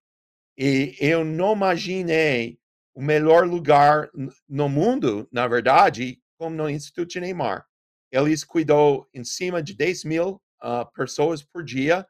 e 0.57 0.95
eu 0.99 1.23
não 1.23 1.53
imaginei 1.53 2.59
o 2.93 3.01
melhor 3.01 3.47
lugar 3.47 4.09
no 4.47 4.67
mundo, 4.67 5.27
na 5.31 5.47
verdade, 5.47 6.21
como 6.37 6.55
no 6.55 6.69
Instituto 6.69 7.19
Neymar. 7.19 7.65
Eles 8.11 8.43
cuidou 8.43 9.07
em 9.13 9.23
cima 9.23 9.63
de 9.63 9.73
10 9.73 10.03
mil 10.03 10.41
uh, 10.61 10.91
pessoas 10.93 11.41
por 11.41 11.63
dia 11.63 12.05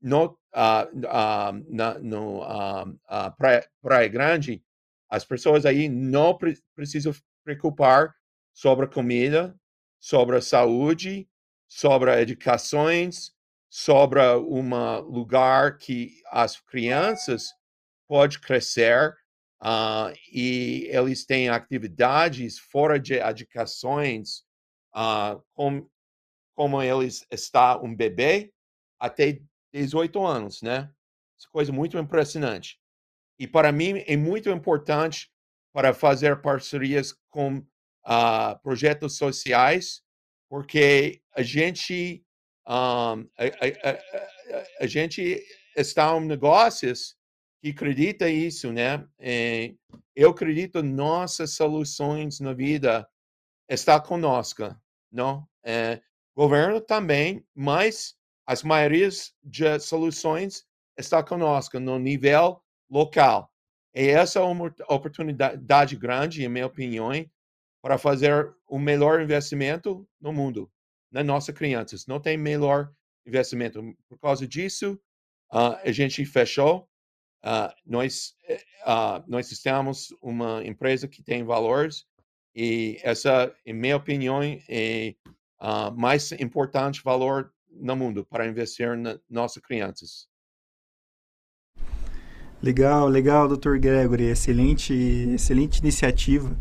no, 0.00 0.26
uh, 0.26 0.86
uh, 0.96 1.64
na, 1.68 1.98
no 1.98 2.40
Praia, 3.36 3.68
Praia, 3.80 4.08
Grande. 4.08 4.62
As 5.10 5.24
pessoas 5.24 5.66
aí 5.66 5.88
não 5.88 6.36
pre 6.36 6.56
precisam 6.74 7.12
preocupar 7.44 8.14
sobre 8.54 8.86
comida, 8.86 9.54
sobre 9.98 10.40
saúde, 10.40 11.28
sobre 11.68 12.20
educações, 12.20 13.32
sobre 13.74 14.20
um 14.36 15.00
lugar 15.00 15.78
que 15.78 16.20
as 16.30 16.60
crianças 16.60 17.54
podem 18.06 18.38
crescer 18.38 19.16
uh, 19.62 20.12
e 20.30 20.86
eles 20.90 21.24
têm 21.24 21.48
atividades 21.48 22.58
fora 22.58 23.00
de 23.00 23.14
educações, 23.14 24.44
uh, 24.94 25.42
com, 25.54 25.88
como 26.54 26.82
eles 26.82 27.26
está 27.30 27.80
um 27.80 27.96
bebê 27.96 28.52
até 29.00 29.40
18 29.72 30.22
anos, 30.22 30.60
né? 30.60 30.92
Essa 31.40 31.48
coisa 31.50 31.72
muito 31.72 31.96
impressionante. 31.96 32.78
E 33.38 33.48
para 33.48 33.72
mim 33.72 34.04
é 34.06 34.18
muito 34.18 34.50
importante 34.50 35.32
para 35.72 35.94
fazer 35.94 36.42
parcerias 36.42 37.16
com 37.30 37.56
uh, 37.56 38.62
projetos 38.62 39.16
sociais, 39.16 40.02
porque 40.50 41.22
a 41.34 41.42
gente 41.42 42.22
um, 42.66 42.72
a, 42.72 43.26
a, 43.38 43.90
a, 43.90 44.64
a, 44.80 44.86
gente 44.86 45.42
está 45.76 46.16
em 46.16 46.26
negócios 46.26 47.16
que 47.60 47.70
acredita 47.70 48.28
isso, 48.28 48.72
né? 48.72 49.04
E 49.20 49.76
eu 50.14 50.30
acredito 50.30 50.82
nossas 50.82 51.54
soluções 51.54 52.40
na 52.40 52.52
vida 52.52 53.08
está 53.68 54.00
conosco, 54.00 54.74
não? 55.10 55.46
É, 55.64 56.00
governo 56.34 56.80
também, 56.80 57.44
mas 57.54 58.14
as 58.46 58.62
maiorias 58.62 59.34
de 59.42 59.78
soluções 59.80 60.64
está 60.96 61.22
conosco 61.22 61.78
no 61.80 61.98
nível 61.98 62.60
local. 62.90 63.50
E 63.94 64.08
essa 64.08 64.38
é 64.38 64.42
uma 64.42 64.74
oportunidade 64.88 65.96
grande, 65.96 66.44
em 66.44 66.48
minha 66.48 66.66
opinião, 66.66 67.10
para 67.82 67.98
fazer 67.98 68.54
o 68.66 68.78
melhor 68.78 69.20
investimento 69.20 70.06
no 70.20 70.32
mundo, 70.32 70.70
nas 71.12 71.24
nossas 71.24 71.54
crianças. 71.54 72.06
Não 72.06 72.18
tem 72.18 72.36
melhor 72.36 72.90
investimento. 73.26 73.94
Por 74.08 74.18
causa 74.18 74.48
disso, 74.48 74.98
uh, 75.52 75.76
a 75.84 75.92
gente 75.92 76.24
fechou. 76.24 76.88
Uh, 77.44 77.72
nós, 77.84 78.34
uh, 78.86 79.22
nós 79.28 79.50
estamos 79.52 80.14
uma 80.22 80.64
empresa 80.64 81.06
que 81.06 81.22
tem 81.22 81.44
valores 81.44 82.06
e 82.54 82.98
essa, 83.02 83.54
em 83.66 83.72
minha 83.72 83.96
opinião, 83.96 84.40
é 84.68 85.14
o 85.60 85.90
mais 85.92 86.32
importante 86.32 87.02
valor 87.02 87.52
no 87.70 87.96
mundo 87.96 88.24
para 88.24 88.46
investir 88.46 88.96
nas 88.96 89.18
nossas 89.28 89.62
crianças. 89.62 90.28
Legal, 92.62 93.08
legal, 93.08 93.48
Dr. 93.48 93.78
Gregory, 93.78 94.24
excelente, 94.24 94.92
excelente 94.92 95.78
iniciativa. 95.78 96.56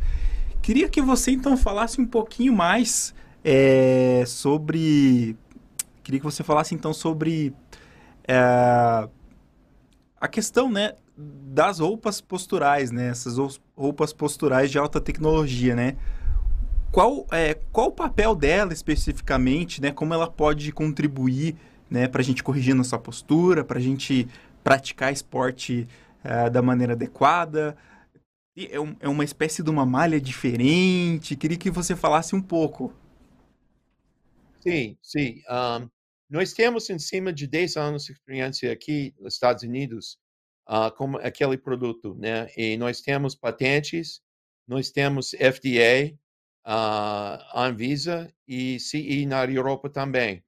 Queria 0.62 0.88
que 0.88 1.02
você 1.02 1.32
então 1.32 1.58
falasse 1.58 2.00
um 2.00 2.08
pouquinho 2.08 2.54
mais 2.54 3.14
é, 3.44 4.24
sobre. 4.26 5.36
Queria 6.04 6.20
que 6.20 6.26
você 6.26 6.44
falasse 6.44 6.74
então 6.74 6.94
sobre 6.94 7.54
é, 8.28 9.08
a 10.20 10.28
questão, 10.28 10.72
né, 10.72 10.94
das 11.18 11.80
roupas 11.80 12.22
posturais, 12.22 12.92
né, 12.92 13.10
essas 13.10 13.38
roupas 13.76 14.14
posturais 14.14 14.72
de 14.72 14.78
alta 14.78 15.00
tecnologia, 15.00 15.76
né? 15.76 15.96
Qual 16.92 17.26
é 17.32 17.54
qual 17.72 17.88
o 17.88 17.92
papel 17.92 18.36
dela 18.36 18.74
especificamente, 18.74 19.82
né? 19.82 19.92
Como 19.92 20.14
ela 20.14 20.30
pode 20.30 20.72
contribuir, 20.72 21.56
né, 21.90 22.08
para 22.08 22.22
a 22.22 22.24
gente 22.24 22.44
corrigir 22.44 22.76
nossa 22.76 22.98
postura, 22.98 23.64
para 23.64 23.80
a 23.80 23.82
gente 23.82 24.28
praticar 24.64 25.12
esporte 25.12 25.88
é, 26.24 26.50
da 26.50 26.62
maneira 26.62 26.94
adequada? 26.94 27.76
É, 28.58 28.76
é 29.00 29.10
uma 29.10 29.24
espécie 29.24 29.64
de 29.64 29.70
uma 29.70 29.86
malha 29.86 30.20
diferente. 30.20 31.36
Queria 31.36 31.58
que 31.58 31.72
você 31.72 31.96
falasse 31.96 32.36
um 32.36 32.42
pouco. 32.42 32.94
Sim, 34.62 34.98
sim. 35.02 35.42
Um, 35.50 35.90
nós 36.30 36.54
temos 36.54 36.90
em 36.90 37.00
cima 37.00 37.34
de 37.34 37.48
10 37.48 37.78
anos 37.78 38.06
de 38.06 38.14
experiência 38.14 38.72
aqui 38.72 39.14
nos 39.20 39.34
Estados 39.34 39.64
Unidos 39.64 40.18
uh, 40.70 40.96
com 40.96 41.18
aquele 41.18 41.58
produto, 41.58 42.16
né? 42.16 42.48
E 42.56 42.78
nós 42.78 43.02
temos 43.02 43.36
patentes, 43.36 44.22
nós 44.68 44.92
temos 44.92 45.32
FDA, 45.32 46.16
uh, 46.66 47.60
Anvisa 47.60 48.34
e 48.48 48.80
CE 48.80 49.26
na 49.26 49.44
Europa 49.46 49.90
também. 49.90 50.44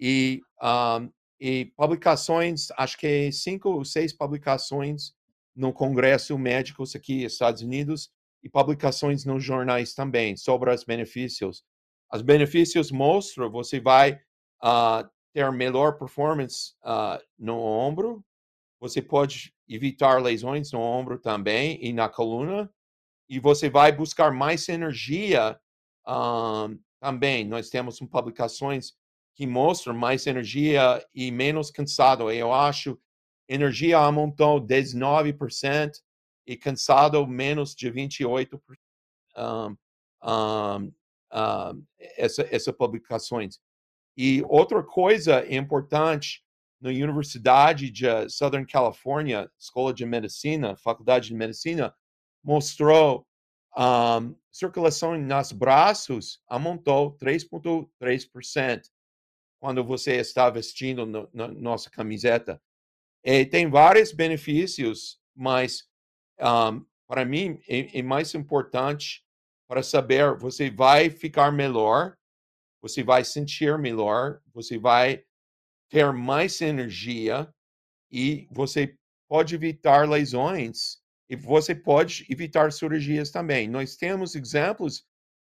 E, 0.00 0.40
um, 0.62 1.10
e 1.40 1.66
publicações, 1.76 2.68
acho 2.76 2.96
que 2.96 3.30
cinco 3.32 3.70
ou 3.70 3.84
seis 3.84 4.12
publicações 4.12 5.12
no 5.54 5.72
Congresso 5.72 6.38
Médicos 6.38 6.94
aqui 6.94 7.24
nos 7.24 7.32
Estados 7.32 7.62
Unidos 7.62 8.10
e 8.42 8.48
publicações 8.48 9.24
nos 9.24 9.42
jornais 9.42 9.92
também 9.92 10.36
sobre 10.36 10.72
os 10.72 10.84
benefícios. 10.84 11.64
Os 12.12 12.22
benefícios 12.22 12.90
mostram 12.90 13.50
você 13.50 13.80
vai 13.80 14.12
uh, 14.62 15.08
ter 15.32 15.50
melhor 15.52 15.98
performance 15.98 16.74
uh, 16.82 17.22
no 17.38 17.58
ombro, 17.58 18.24
você 18.80 19.02
pode 19.02 19.52
evitar 19.68 20.22
lesões 20.22 20.72
no 20.72 20.80
ombro 20.80 21.18
também 21.18 21.78
e 21.82 21.92
na 21.92 22.08
coluna, 22.08 22.70
e 23.28 23.38
você 23.38 23.68
vai 23.68 23.92
buscar 23.92 24.32
mais 24.32 24.68
energia 24.68 25.60
um, 26.06 26.78
também. 26.98 27.44
Nós 27.44 27.68
temos 27.68 27.98
publicações 28.00 28.94
que 29.34 29.46
mostram 29.46 29.94
mais 29.94 30.26
energia 30.26 31.04
e 31.14 31.30
menos 31.30 31.70
cansado. 31.70 32.30
Eu 32.30 32.52
acho 32.52 32.98
energia 33.48 33.98
aumentou 33.98 34.60
19% 34.60 35.92
e 36.46 36.56
cansado 36.56 37.26
menos 37.26 37.74
de 37.74 37.90
28%. 37.90 38.58
Um, 39.36 39.76
um, 40.24 40.92
um, 41.32 41.84
essa, 41.98 42.46
essa 42.50 42.72
publicações. 42.72 43.58
E 44.16 44.42
outra 44.48 44.82
coisa 44.82 45.46
importante 45.54 46.42
na 46.80 46.90
Universidade 46.90 47.90
de 47.90 48.06
Southern 48.28 48.66
California, 48.66 49.50
Escola 49.58 49.92
de 49.92 50.06
Medicina, 50.06 50.76
Faculdade 50.76 51.28
de 51.28 51.34
Medicina, 51.34 51.94
mostrou 52.42 53.26
um, 53.76 54.34
circulação 54.50 55.16
nos 55.16 55.52
braços 55.52 56.40
aumentou 56.48 57.16
3,3% 57.18 58.82
quando 59.60 59.84
você 59.84 60.16
está 60.16 60.48
vestindo 60.50 61.04
no, 61.04 61.28
na 61.32 61.48
nossa 61.48 61.90
camiseta. 61.90 62.60
E 63.24 63.44
tem 63.44 63.68
vários 63.68 64.12
benefícios, 64.12 65.20
mas 65.34 65.88
um, 66.40 66.84
para 67.06 67.24
mim 67.24 67.60
é, 67.68 67.98
é, 67.98 68.02
mais 68.02 68.34
importante 68.34 69.24
para 69.68 69.82
saber 69.82 70.36
você 70.36 70.70
vai 70.70 71.10
ficar 71.10 71.52
melhor, 71.52 72.16
você 72.80 73.02
vai 73.02 73.24
sentir 73.24 73.78
melhor, 73.78 74.40
você 74.52 74.78
vai 74.78 75.22
ter 75.90 76.12
mais 76.12 76.60
energia 76.60 77.48
e 78.10 78.48
você 78.50 78.96
pode 79.28 79.54
evitar 79.54 80.08
lesões 80.08 80.98
e 81.28 81.36
você 81.36 81.74
pode 81.74 82.26
evitar 82.30 82.72
cirurgias 82.72 83.30
também. 83.30 83.68
Nós 83.68 83.96
temos 83.96 84.34
exemplos 84.34 85.04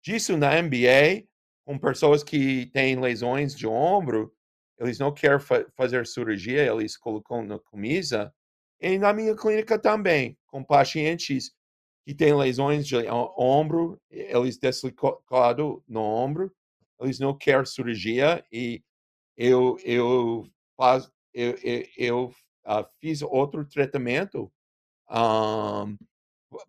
disso 0.03 0.37
na 0.37 0.61
NBA 0.61 1.27
com 1.65 1.79
pessoas 1.79 2.23
que 2.23 2.67
têm 2.67 2.99
lesões 2.99 3.55
de 3.55 3.65
ombro 3.65 4.31
eles 4.79 4.99
não 4.99 5.13
querem 5.13 5.39
fa 5.39 5.65
fazer 5.75 6.05
cirurgia, 6.07 6.65
eles 6.65 6.97
colocam 6.97 7.43
na 7.43 7.59
camisa. 7.59 8.33
E 8.79 8.97
na 8.97 9.13
minha 9.13 9.35
clínica 9.35 9.79
também, 9.79 10.37
com 10.47 10.63
pacientes 10.63 11.51
que 12.05 12.13
têm 12.13 12.35
lesões 12.35 12.85
de 12.85 12.95
ombro, 13.37 13.99
eles 14.09 14.57
deslocado 14.57 15.83
no 15.87 16.01
ombro, 16.01 16.53
eles 16.99 17.19
não 17.19 17.37
querem 17.37 17.65
cirurgia 17.65 18.43
e 18.51 18.83
eu 19.37 19.77
eu 19.83 20.45
faz, 20.77 21.09
eu, 21.33 21.55
eu, 21.63 21.85
eu 21.97 22.25
uh, 22.65 22.85
fiz 22.99 23.21
outro 23.21 23.65
tratamento 23.65 24.51
um, 25.09 25.97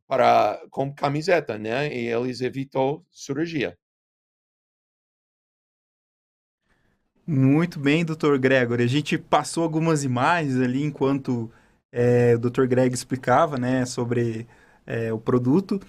para 0.07 0.61
com 0.71 0.93
camiseta, 0.95 1.59
né? 1.59 1.93
E 1.95 2.07
eles 2.07 2.41
evitou 2.41 3.05
cirurgia. 3.11 3.77
Muito 7.27 7.81
bem, 7.81 8.05
Dr. 8.05 8.37
Gregory. 8.39 8.83
A 8.83 8.87
gente 8.87 9.17
passou 9.17 9.63
algumas 9.65 10.05
imagens 10.05 10.61
ali 10.61 10.83
enquanto 10.83 11.51
é, 11.91 12.35
o 12.35 12.39
Dr. 12.39 12.67
Greg 12.67 12.95
explicava 12.95 13.57
né, 13.57 13.87
sobre 13.87 14.47
é, 14.87 15.13
o 15.13 15.19
produto 15.19 15.81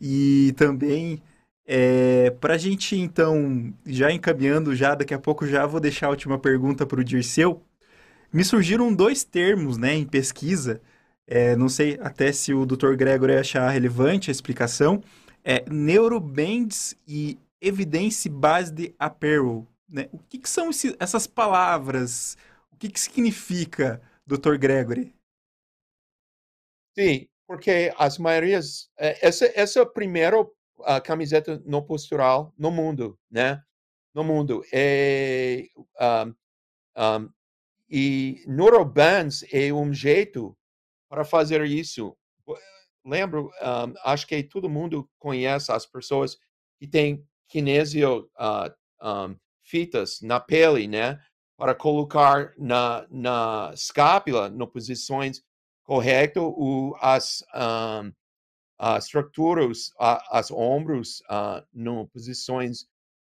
e 0.00 0.52
também 0.56 1.22
É, 1.66 2.30
para 2.40 2.54
a 2.54 2.58
gente, 2.58 2.96
então, 2.96 3.72
já 3.86 4.10
encaminhando, 4.12 4.74
já 4.74 4.94
daqui 4.96 5.14
a 5.14 5.18
pouco 5.18 5.46
já 5.46 5.64
vou 5.66 5.80
deixar 5.80 6.08
a 6.08 6.10
última 6.10 6.38
pergunta 6.38 6.84
para 6.86 7.00
o 7.00 7.04
Dirceu. 7.04 7.62
Me 8.32 8.44
surgiram 8.44 8.92
dois 8.94 9.24
termos 9.24 9.76
né, 9.76 9.94
em 9.94 10.06
pesquisa, 10.06 10.80
é, 11.26 11.54
não 11.56 11.68
sei 11.68 11.98
até 12.02 12.32
se 12.32 12.52
o 12.54 12.64
Dr. 12.66 12.96
Gregory 12.96 13.34
achar 13.36 13.68
relevante 13.70 14.30
a 14.30 14.32
explicação, 14.32 15.02
é 15.44 15.64
neurobands 15.70 16.94
e 17.06 17.38
evidence-based 17.60 18.94
apparel. 18.98 19.66
Né? 19.88 20.08
O 20.12 20.18
que, 20.18 20.38
que 20.38 20.48
são 20.48 20.70
esse, 20.70 20.96
essas 20.98 21.26
palavras? 21.26 22.36
O 22.72 22.76
que, 22.76 22.88
que 22.88 23.00
significa, 23.00 24.00
Dr. 24.26 24.56
Gregory? 24.58 25.14
Sim, 26.96 27.26
porque 27.52 27.92
as 27.98 28.16
maiorias. 28.16 28.88
É, 28.98 29.26
essa, 29.26 29.52
essa 29.54 29.80
é 29.80 29.82
a 29.82 29.86
primeira 29.86 30.38
camiseta 31.04 31.62
não 31.66 31.82
postural 31.82 32.54
no 32.56 32.70
mundo, 32.70 33.18
né? 33.30 33.62
No 34.14 34.24
mundo. 34.24 34.64
É, 34.72 35.66
um, 36.00 36.34
um, 36.96 37.30
e 37.90 38.42
neurobands 38.46 39.44
é 39.52 39.70
um 39.70 39.92
jeito 39.92 40.56
para 41.10 41.24
fazer 41.24 41.62
isso. 41.66 42.16
Lembro, 43.04 43.50
um, 43.60 43.94
acho 44.02 44.26
que 44.26 44.42
todo 44.42 44.70
mundo 44.70 45.06
conhece 45.18 45.70
as 45.70 45.84
pessoas 45.84 46.38
que 46.78 46.88
têm 46.88 47.22
kinesio 47.48 48.30
uh, 48.40 49.38
fitas 49.62 50.22
na 50.22 50.40
pele, 50.40 50.88
né? 50.88 51.20
Para 51.54 51.74
colocar 51.74 52.54
na, 52.56 53.06
na 53.10 53.72
escápula, 53.74 54.48
no 54.48 54.66
posições 54.66 55.44
corretas, 55.84 56.42
o, 56.42 56.96
as 57.00 57.42
um, 57.54 58.12
as 58.78 59.04
estruturas, 59.04 59.92
as 59.98 60.50
ombros 60.50 61.20
uh, 61.30 61.64
no 61.72 62.08
posições 62.08 62.82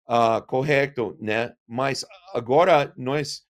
uh, 0.08 0.46
corretas, 0.46 1.18
né? 1.20 1.56
Mas 1.68 2.06
agora 2.36 2.94
nós 2.96 3.44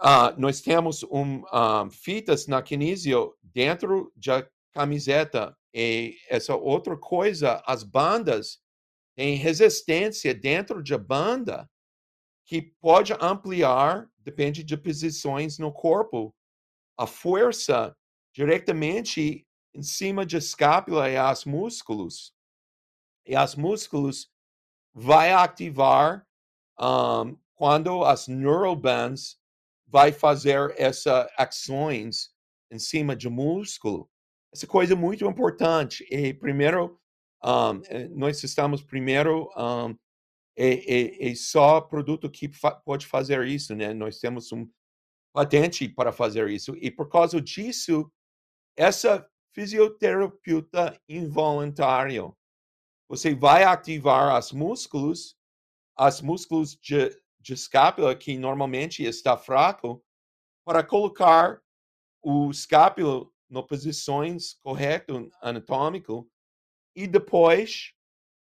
uh, 0.00 0.38
nós 0.38 0.60
temos 0.60 1.02
um, 1.04 1.42
um, 1.52 1.90
fitas 1.90 2.46
na 2.46 2.62
kinesio 2.62 3.34
dentro 3.42 4.12
da 4.14 4.46
camiseta. 4.72 5.56
E 5.74 6.16
essa 6.28 6.54
outra 6.54 6.96
coisa, 6.96 7.60
as 7.66 7.82
bandas 7.82 8.60
tem 9.16 9.34
resistência 9.34 10.32
dentro 10.32 10.80
da 10.80 10.96
banda 10.96 11.68
que 12.46 12.62
pode 12.80 13.12
ampliar, 13.20 14.08
depende 14.18 14.62
de 14.62 14.76
posições 14.76 15.58
no 15.58 15.72
corpo, 15.72 16.32
a 16.96 17.06
força 17.06 17.96
diretamente 18.34 19.46
em 19.74 19.82
cima 19.82 20.24
da 20.24 20.38
escápula 20.38 21.10
e 21.10 21.16
as 21.16 21.44
músculos. 21.44 22.32
E 23.26 23.34
as 23.34 23.54
músculos 23.54 24.30
vai 24.92 25.32
ativar 25.32 26.26
um, 26.80 27.36
quando 27.54 28.04
as 28.04 28.28
neurobands 28.28 29.38
vai 29.86 30.12
fazer 30.12 30.74
essas 30.76 31.28
ações 31.36 32.32
em 32.70 32.78
cima 32.78 33.14
do 33.16 33.30
músculo. 33.30 34.08
Essa 34.52 34.66
coisa 34.66 34.92
é 34.92 34.96
muito 34.96 35.24
importante. 35.26 36.06
E 36.10 36.34
primeiro 36.34 37.00
um, 37.44 37.82
eh, 37.88 38.08
nós 38.08 38.42
estamos 38.42 38.82
primeiro 38.82 39.50
um, 39.56 39.94
é, 40.56 41.34
só 41.34 41.80
produto 41.80 42.30
que 42.30 42.48
fa 42.48 42.70
pode 42.70 43.06
fazer 43.06 43.46
isso, 43.46 43.74
né? 43.74 43.92
Nós 43.92 44.18
temos 44.18 44.50
um 44.52 44.66
patente 45.34 45.88
para 45.88 46.12
fazer 46.12 46.48
isso 46.48 46.76
e 46.76 46.90
por 46.90 47.08
causa 47.08 47.40
disso 47.40 48.10
essa 48.76 49.28
fisioterapeuta 49.52 50.98
involuntário 51.08 52.34
você 53.08 53.34
vai 53.34 53.64
ativar 53.64 54.38
os 54.38 54.52
músculos, 54.52 55.36
os 55.98 56.20
músculos 56.20 56.76
de, 56.76 57.10
de 57.38 57.52
escápula 57.52 58.16
que 58.16 58.38
normalmente 58.38 59.02
está 59.02 59.36
fraco 59.36 60.02
para 60.64 60.82
colocar 60.82 61.60
o 62.22 62.50
escápulo 62.50 63.32
nas 63.50 63.66
posições 63.66 64.54
corretas 64.62 65.28
anatômico 65.42 66.30
e 66.96 67.06
depois 67.06 67.92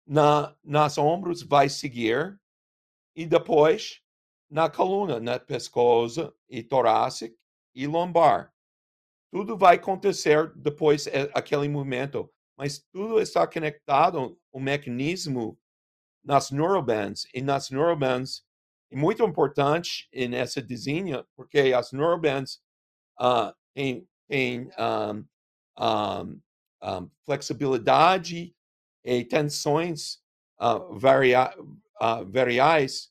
na, 0.06 0.56
nas 0.63 0.98
ombros 0.98 1.41
vai 1.41 1.70
seguir 1.70 2.39
e 3.15 3.26
depois 3.26 4.02
na 4.52 4.70
coluna, 4.70 5.20
na 5.20 5.40
pescoço 5.40 6.34
e 6.50 6.62
torácico 6.62 7.36
e 7.74 7.88
lombar. 7.88 8.54
Tudo 9.32 9.58
vai 9.58 9.78
acontecer 9.78 10.52
depois 10.58 11.08
aquele 11.34 11.70
movimento, 11.70 12.30
mas 12.58 12.86
tudo 12.92 13.22
está 13.22 13.48
conectado 13.48 14.38
o 14.52 14.60
mecanismo 14.60 15.58
nas 16.22 16.52
neurobands 16.52 17.26
e 17.34 17.42
nas 17.42 17.70
neurobands 17.70 18.44
é 18.92 18.96
muito 18.96 19.24
importante 19.24 20.10
nessa 20.30 20.62
desenho 20.62 21.26
porque 21.34 21.74
as 21.74 21.94
neurobands 21.94 22.62
uh, 23.22 23.56
têm, 23.74 24.06
têm 24.28 24.70
um, 24.78 25.26
um, 25.80 26.42
um, 26.84 27.10
flexibilidade 27.26 28.54
e 29.06 29.24
tensões 29.24 30.20
uh, 30.60 31.00
varia, 31.00 31.56
uh, 32.02 32.30
variais 32.30 33.10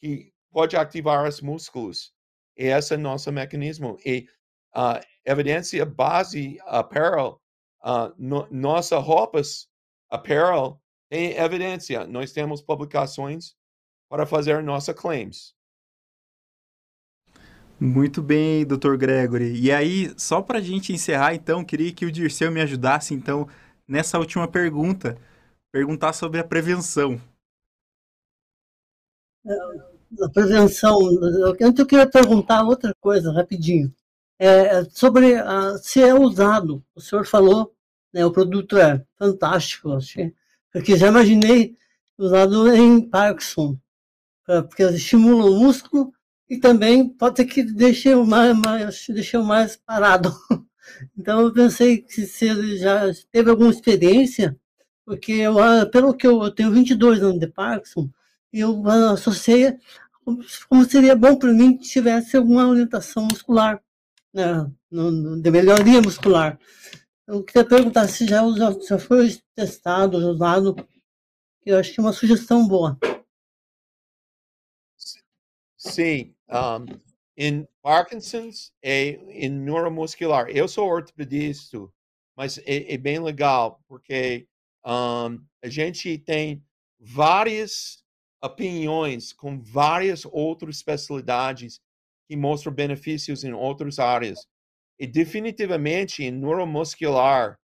que 0.00 0.32
pode 0.52 0.76
ativar 0.76 1.26
os 1.28 1.40
músculos. 1.40 2.12
E 2.56 2.64
esse 2.64 2.94
é 2.94 2.96
o 2.96 3.00
nosso 3.00 3.30
mecanismo. 3.32 3.98
E 4.04 4.28
uh, 4.76 5.00
evidência 5.24 5.84
base 5.84 6.58
apparel, 6.66 7.40
uh, 7.84 8.12
no, 8.18 8.46
nossa 8.50 8.98
roupas 8.98 9.68
apparel 10.08 10.80
tem 11.08 11.36
evidência. 11.36 12.06
Nós 12.06 12.32
temos 12.32 12.62
publicações 12.62 13.54
para 14.08 14.26
fazer 14.26 14.62
nossas 14.62 14.94
claims. 14.94 15.54
Muito 17.80 18.22
bem, 18.22 18.66
Dr. 18.66 18.96
Gregory. 18.96 19.58
E 19.58 19.72
aí, 19.72 20.12
só 20.18 20.42
para 20.42 20.58
a 20.58 20.62
gente 20.62 20.92
encerrar, 20.92 21.34
então, 21.34 21.64
queria 21.64 21.92
que 21.92 22.04
o 22.04 22.12
Dirceu 22.12 22.52
me 22.52 22.60
ajudasse, 22.60 23.14
então, 23.14 23.48
nessa 23.88 24.18
última 24.18 24.46
pergunta, 24.46 25.16
perguntar 25.72 26.12
sobre 26.12 26.38
a 26.38 26.44
prevenção. 26.44 27.18
A 30.18 30.28
prevenção, 30.28 30.98
antes 31.60 31.78
eu 31.78 31.86
queria 31.86 32.08
perguntar 32.08 32.64
outra 32.64 32.92
coisa, 33.00 33.32
rapidinho. 33.32 33.92
É, 34.38 34.84
sobre 34.90 35.36
a, 35.36 35.78
se 35.78 36.02
é 36.02 36.14
usado, 36.14 36.82
o 36.94 37.00
senhor 37.00 37.26
falou, 37.26 37.72
né, 38.12 38.24
o 38.24 38.32
produto 38.32 38.76
é 38.78 39.04
fantástico, 39.18 39.92
achei, 39.92 40.34
porque 40.72 40.96
já 40.96 41.08
imaginei 41.08 41.76
usado 42.18 42.74
em 42.74 43.00
Parkinson, 43.08 43.78
porque 44.44 44.82
estimula 44.84 45.44
o 45.44 45.60
músculo 45.60 46.12
e 46.48 46.58
também 46.58 47.08
pode 47.08 47.36
ser 47.36 47.44
que 47.44 47.62
deixe 47.62 48.12
o 48.14 48.26
mais, 48.26 48.56
mais, 48.58 49.06
deixe 49.08 49.36
o 49.36 49.44
mais 49.44 49.76
parado. 49.76 50.34
Então 51.16 51.40
eu 51.40 51.52
pensei 51.52 51.98
que 51.98 52.26
se 52.26 52.46
ele 52.46 52.76
já 52.76 53.04
teve 53.30 53.48
alguma 53.48 53.70
experiência, 53.70 54.58
porque 55.06 55.32
eu, 55.32 55.58
ah, 55.58 55.86
pelo 55.86 56.12
que 56.12 56.26
eu, 56.26 56.42
eu 56.42 56.50
tenho 56.50 56.72
22 56.72 57.22
anos 57.22 57.38
de 57.38 57.46
Parkinson, 57.46 58.10
eu 58.52 58.82
associei 59.12 59.78
como 60.68 60.84
seria 60.84 61.16
bom 61.16 61.36
para 61.36 61.52
mim 61.52 61.76
que 61.76 61.88
tivesse 61.88 62.36
alguma 62.36 62.68
orientação 62.68 63.24
muscular, 63.24 63.82
né, 64.32 64.70
de 65.42 65.50
melhoria 65.50 66.00
muscular. 66.00 66.58
Eu 67.26 67.44
queria 67.44 67.64
perguntar 67.64 68.08
se 68.08 68.26
já, 68.26 68.42
já 68.86 68.98
foi 68.98 69.36
testado, 69.54 70.18
usado, 70.18 70.76
eu 71.64 71.78
acho 71.78 71.92
que 71.92 72.00
é 72.00 72.02
uma 72.02 72.12
sugestão 72.12 72.66
boa. 72.66 72.98
Sim. 75.76 76.34
Um, 76.48 76.86
em 77.36 77.68
Parkinson's 77.80 78.72
e 78.82 79.18
em 79.28 79.48
neuromuscular. 79.48 80.48
Eu 80.50 80.68
sou 80.68 80.86
ortopedista, 80.86 81.78
mas 82.36 82.58
é, 82.58 82.94
é 82.94 82.98
bem 82.98 83.18
legal, 83.18 83.80
porque 83.88 84.46
um, 84.84 85.42
a 85.62 85.68
gente 85.68 86.18
tem 86.18 86.62
várias 86.98 88.04
opiniões 88.42 89.32
com 89.32 89.60
várias 89.60 90.24
outras 90.24 90.76
especialidades 90.76 91.80
que 92.28 92.36
mostram 92.36 92.72
benefícios 92.72 93.44
em 93.44 93.52
outras 93.52 93.98
áreas. 93.98 94.46
E 94.98 95.06
definitivamente 95.06 96.22
em 96.22 96.30
neuromuscular, 96.30 97.58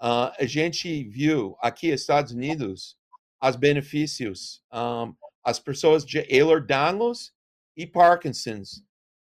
uh, 0.00 0.32
a 0.38 0.44
gente 0.44 1.04
viu 1.04 1.56
aqui 1.60 1.90
nos 1.90 2.00
Estados 2.00 2.32
Unidos 2.32 2.96
os 3.42 3.56
benefícios. 3.56 4.62
Um, 4.72 5.14
as 5.44 5.58
pessoas 5.58 6.04
de 6.04 6.18
Ehlers-Danlos 6.28 7.32
e 7.76 7.86
Parkinson's. 7.86 8.82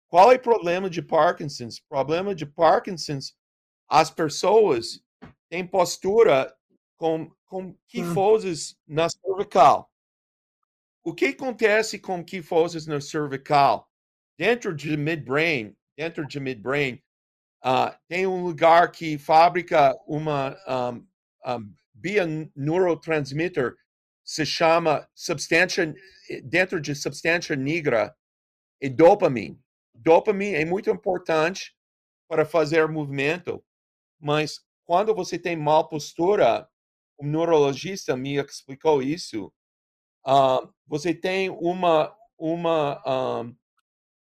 Qual 0.09 0.33
é 0.33 0.37
o 0.37 0.41
problema 0.41 0.89
de 0.89 1.03
Parkinson's? 1.03 1.81
Problema 1.81 2.35
de 2.35 2.47
Parkinson's, 2.47 3.35
as 3.89 4.11
pessoas 4.11 5.03
têm 5.51 5.67
postura 5.67 6.55
com, 6.97 7.31
com 7.47 7.77
quifoses 7.87 8.77
na 8.87 9.09
cervical. 9.09 9.91
O 11.09 11.14
que 11.14 11.29
acontece 11.29 11.99
com 11.99 12.23
quifoses 12.23 12.87
na 12.87 13.01
cervical? 13.01 13.90
Dentro 14.37 14.77
de 14.77 14.94
midbrain, 14.94 15.75
dentro 15.97 16.29
de 16.29 16.38
midbrain, 16.38 17.03
uh, 17.64 17.97
tem 18.07 18.27
um 18.27 18.42
lugar 18.42 18.92
que 18.92 19.16
fabrica 19.16 19.99
uma 20.07 20.55
um, 20.68 21.07
um, 21.51 22.51
neurotransmitter 22.55 23.75
se 24.23 24.44
chama 24.44 25.09
substância, 25.14 25.94
dentro 26.44 26.79
de 26.79 26.94
substância 26.94 27.57
negra, 27.57 28.14
é 28.79 28.90
dopamina. 28.90 29.59
Dopamina 29.94 30.59
é 30.59 30.64
muito 30.66 30.90
importante 30.90 31.75
para 32.29 32.44
fazer 32.44 32.87
movimento, 32.87 33.64
mas 34.21 34.61
quando 34.85 35.14
você 35.14 35.38
tem 35.38 35.57
mal 35.57 35.88
postura, 35.88 36.68
um 37.18 37.27
neurologista 37.27 38.14
me 38.14 38.37
explicou 38.37 39.03
isso, 39.03 39.51
uh, 40.26 40.72
você 40.87 41.14
tem 41.14 41.50
uma, 41.50 42.14
uma, 42.38 43.02
um, 43.42 43.57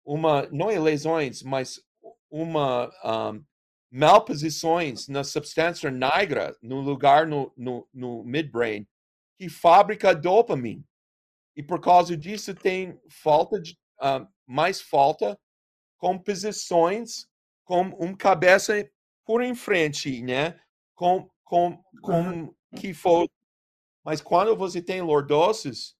uma, 0.04 0.48
não 0.50 0.70
é 0.70 0.78
lesões, 0.78 1.42
mas 1.42 1.80
uma 2.30 2.90
um, 3.04 3.44
malposições 3.90 5.08
na 5.08 5.24
substância 5.24 5.90
negra 5.90 6.56
no 6.62 6.80
lugar 6.80 7.26
no, 7.26 7.52
no, 7.56 7.88
no 7.92 8.22
midbrain 8.24 8.86
que 9.36 9.48
fabrica 9.48 10.14
dopamina. 10.14 10.84
E 11.56 11.62
por 11.62 11.80
causa 11.80 12.16
disso 12.16 12.54
tem 12.54 13.00
falta 13.08 13.60
de, 13.60 13.72
uh, 14.00 14.26
mais 14.46 14.80
falta 14.80 15.38
composições 15.98 17.26
com 17.64 17.82
um 18.00 18.14
cabeça 18.14 18.88
por 19.24 19.42
em 19.42 19.54
frente, 19.54 20.22
né? 20.22 20.58
Com, 20.94 21.28
com, 21.44 21.82
com 22.02 22.54
que 22.76 22.94
for. 22.94 23.28
Mas 24.04 24.20
quando 24.20 24.56
você 24.56 24.80
tem 24.80 25.02
lordoses, 25.02 25.94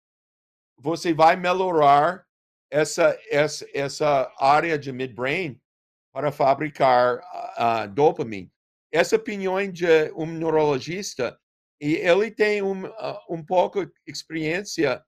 você 0.79 1.13
vai 1.13 1.37
melhorar 1.37 2.25
essa, 2.71 3.19
essa, 3.29 3.67
essa 3.75 4.33
área 4.39 4.79
de 4.79 4.93
midbrain 4.93 5.61
para 6.13 6.33
fabricar 6.33 7.19
uh, 7.19 7.89
dopamina. 7.93 8.51
Essa 8.93 9.17
opinião 9.17 9.57
de 9.71 10.13
um 10.17 10.27
neurologista, 10.27 11.39
e 11.81 11.95
ele 11.95 12.31
tem 12.31 12.63
um, 12.63 12.87
uh, 12.87 13.19
um 13.29 13.45
pouco 13.45 13.87
de 13.87 13.93
experiência 14.07 15.05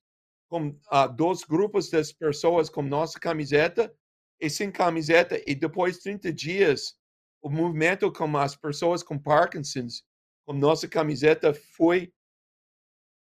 com 0.48 0.68
uh, 0.68 1.09
dois 1.16 1.42
grupos 1.42 1.90
das 1.90 2.12
pessoas 2.12 2.68
com 2.68 2.83
nossa 2.83 3.18
camiseta 3.18 3.92
e 4.40 4.50
sem 4.50 4.70
camiseta, 4.70 5.40
e 5.46 5.55
depois 5.55 5.96
de 5.96 6.02
30 6.02 6.33
dias, 6.33 6.94
o 7.40 7.48
movimento 7.48 8.12
com 8.12 8.37
as 8.37 8.55
pessoas 8.55 9.02
com 9.02 9.18
Parkinson's, 9.18 10.05
com 10.44 10.52
nossa 10.52 10.88
camiseta, 10.88 11.55
foi 11.55 12.12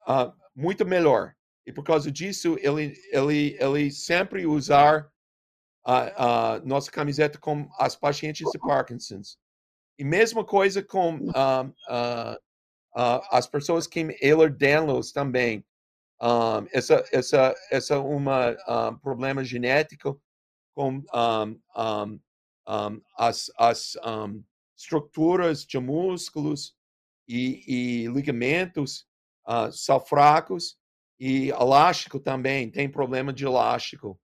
uh, 0.07 0.33
muito 0.55 0.85
melhor. 0.85 1.33
E 1.65 1.71
por 1.71 1.83
causa 1.83 2.11
disso, 2.11 2.57
ele, 2.59 2.93
ele, 3.11 3.57
ele 3.59 3.91
sempre 3.91 4.45
usar 4.45 5.09
a, 5.85 6.55
a 6.55 6.59
nossa 6.59 6.91
camiseta 6.91 7.37
com 7.37 7.69
as 7.77 7.95
pacientes 7.95 8.49
de 8.51 8.59
Parkinson's. 8.59 9.37
E 9.97 10.03
mesma 10.03 10.43
coisa 10.43 10.81
com 10.83 11.15
uh, 11.17 11.67
uh, 11.89 12.39
as 13.31 13.47
pessoas 13.47 13.87
que 13.87 13.99
Ehlers-Danlos 14.21 15.11
também. 15.11 15.63
Um, 16.21 16.67
essa 16.71 17.03
essa 17.11 17.53
essa 17.69 17.99
uma 17.99 18.55
um, 18.67 18.97
problema 18.99 19.43
genético 19.43 20.21
com 20.73 21.03
um, 21.13 22.21
as 23.17 23.51
as 23.57 23.97
estruturas 24.77 25.65
de 25.65 25.79
músculos 25.79 26.75
e, 27.27 27.63
e 28.05 28.07
ligamentos 28.07 29.05
uh, 29.47 29.71
são 29.71 29.99
fracos 29.99 30.77
e 31.19 31.49
elástico 31.49 32.19
também 32.19 32.69
tem 32.69 32.89
problema 32.89 33.32
de 33.32 33.45
elástico 33.45 34.19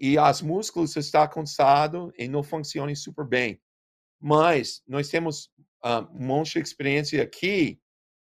e 0.00 0.16
as 0.16 0.40
músculos 0.40 0.96
está 0.96 1.28
cansado 1.28 2.10
e 2.16 2.26
não 2.26 2.42
funcionam 2.42 2.94
super 2.96 3.26
bem. 3.26 3.60
Mas 4.18 4.82
nós 4.88 5.08
temos 5.08 5.50
uh, 5.84 6.08
um 6.14 6.26
monte 6.26 6.54
de 6.54 6.60
experiência 6.60 7.22
aqui 7.22 7.78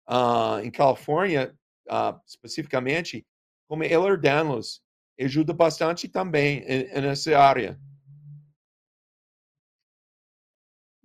uh, 0.09 0.61
em 0.63 0.71
Califórnia, 0.71 1.57
uh, 1.91 2.21
especificamente, 2.27 3.27
como 3.67 3.83
Ehlers-Danlos, 3.83 4.83
ajuda 5.19 5.55
bastante 5.55 6.07
também 6.07 6.65
nessa 7.01 7.39
área. 7.39 7.81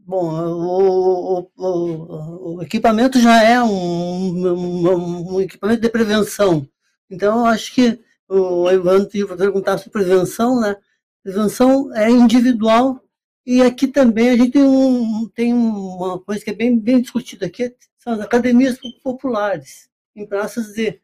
Bom, 0.09 0.31
o, 0.33 1.51
o, 1.55 2.55
o, 2.55 2.63
equipamento 2.63 3.19
já 3.19 3.43
é 3.43 3.61
um, 3.61 4.47
um, 4.47 5.35
um, 5.35 5.39
equipamento 5.39 5.81
de 5.81 5.89
prevenção. 5.89 6.67
Então, 7.07 7.41
eu 7.41 7.45
acho 7.45 7.71
que 7.75 7.99
o 8.27 8.67
Evandro 8.71 9.15
ia 9.15 9.27
perguntar 9.37 9.77
sobre 9.77 9.91
prevenção, 9.91 10.59
né? 10.59 10.75
Prevenção 11.21 11.95
é 11.95 12.09
individual 12.09 13.03
e 13.45 13.61
aqui 13.61 13.87
também 13.87 14.31
a 14.31 14.35
gente 14.35 14.53
tem, 14.53 14.63
um, 14.63 15.29
tem 15.29 15.53
uma 15.53 16.19
coisa 16.19 16.43
que 16.43 16.49
é 16.49 16.55
bem, 16.55 16.79
bem 16.79 17.01
discutida 17.01 17.45
aqui, 17.45 17.75
são 17.95 18.13
as 18.13 18.19
academias 18.19 18.79
populares, 19.03 19.91
em 20.15 20.25
praças 20.25 20.73
de, 20.73 20.99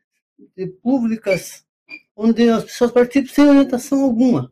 de 0.57 0.65
públicas, 0.65 1.63
onde 2.15 2.49
as 2.49 2.63
pessoas 2.63 2.89
participam 2.89 3.31
sem 3.31 3.47
orientação 3.49 4.03
alguma. 4.03 4.51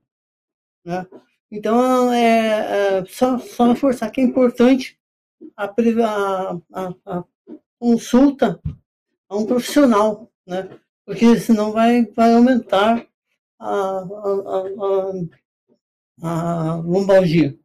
Né? 0.85 1.07
Então, 1.55 2.11
é, 2.11 2.97
é 2.97 3.05
só, 3.05 3.37
só 3.37 3.67
reforçar 3.67 4.09
que 4.09 4.19
é 4.19 4.23
importante 4.23 4.99
a, 5.55 5.65
a, 5.65 6.59
a, 6.73 6.93
a 7.05 7.23
consulta 7.79 8.59
a 9.29 9.37
um 9.37 9.45
profissional, 9.45 10.31
né? 10.47 10.67
porque 11.05 11.39
senão 11.39 11.71
vai, 11.71 12.07
vai 12.07 12.33
aumentar 12.33 13.05
a, 13.59 13.69
a, 13.69 14.63
a, 16.23 16.71
a 16.71 16.75
lombalgia. 16.77 17.55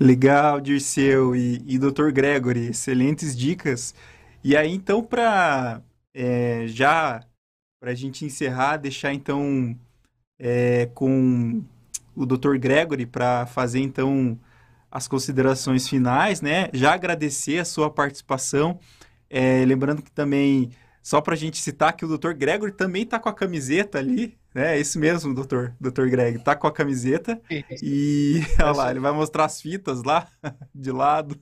Legal, 0.00 0.60
Dirceu 0.60 1.36
e, 1.36 1.62
e 1.64 1.78
Dr. 1.78 2.10
Gregory, 2.10 2.70
excelentes 2.70 3.36
dicas. 3.36 3.94
E 4.42 4.56
aí, 4.56 4.72
então, 4.72 5.04
para 5.04 5.80
é, 6.12 6.66
já 6.66 7.24
para 7.78 7.92
a 7.92 7.94
gente 7.94 8.24
encerrar, 8.24 8.78
deixar 8.78 9.14
então 9.14 9.78
é, 10.38 10.86
com 10.94 11.62
o 12.14 12.26
Dr. 12.26 12.56
Gregory 12.58 13.06
para 13.06 13.46
fazer 13.46 13.80
então 13.80 14.38
as 14.90 15.06
considerações 15.06 15.88
finais, 15.88 16.40
né? 16.40 16.68
Já 16.72 16.94
agradecer 16.94 17.58
a 17.58 17.64
sua 17.64 17.90
participação. 17.90 18.78
É, 19.28 19.64
lembrando 19.64 20.02
que 20.02 20.10
também, 20.10 20.70
só 21.02 21.20
para 21.20 21.34
a 21.34 21.36
gente 21.36 21.58
citar 21.58 21.94
que 21.94 22.04
o 22.04 22.18
Dr. 22.18 22.32
Gregory 22.32 22.72
também 22.72 23.02
está 23.02 23.18
com 23.18 23.28
a 23.28 23.34
camiseta 23.34 23.98
ali, 23.98 24.38
né? 24.54 24.76
É 24.76 24.80
isso 24.80 24.98
mesmo, 24.98 25.34
doutor, 25.34 25.76
doutor 25.78 26.08
Greg, 26.08 26.42
tá 26.42 26.56
com 26.56 26.66
a 26.66 26.72
camiseta 26.72 27.40
e 27.82 28.40
olha 28.60 28.72
lá, 28.72 28.90
ele 28.90 29.00
vai 29.00 29.12
mostrar 29.12 29.44
as 29.44 29.60
fitas 29.60 30.02
lá 30.02 30.28
de 30.74 30.90
lado. 30.90 31.38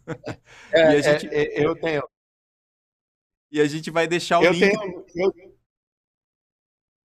É, 0.73 0.83
a 0.99 1.01
gente... 1.01 1.29
É, 1.29 1.61
é, 1.61 1.65
eu 1.65 1.77
tenho. 1.77 2.03
E 3.53 3.61
a 3.61 3.67
gente 3.67 3.91
vai 3.93 4.09
deixar 4.09 4.41
o 4.41 4.45
eu 4.45 4.53
link. 4.53 4.77
Tenho, 4.77 5.05
eu... 5.15 5.57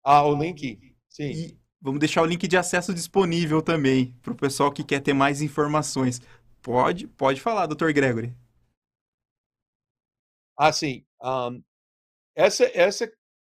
Ah, 0.04 0.26
o 0.26 0.36
link, 0.36 0.96
sim. 1.08 1.32
E 1.32 1.61
vamos 1.82 2.00
deixar 2.00 2.22
o 2.22 2.26
link 2.26 2.48
de 2.48 2.56
acesso 2.56 2.94
disponível 2.94 3.62
também 3.62 4.14
para 4.22 4.32
o 4.32 4.38
pessoal 4.38 4.72
que 4.72 4.84
quer 4.84 5.02
ter 5.02 5.14
mais 5.14 5.42
informações. 5.42 6.22
Pode, 6.62 7.08
pode 7.08 7.42
falar, 7.42 7.66
doutor 7.66 7.92
Gregory. 7.92 8.34
Assim, 10.56 11.04
um, 11.24 11.64
essa, 12.36 12.66
essa 12.78 13.12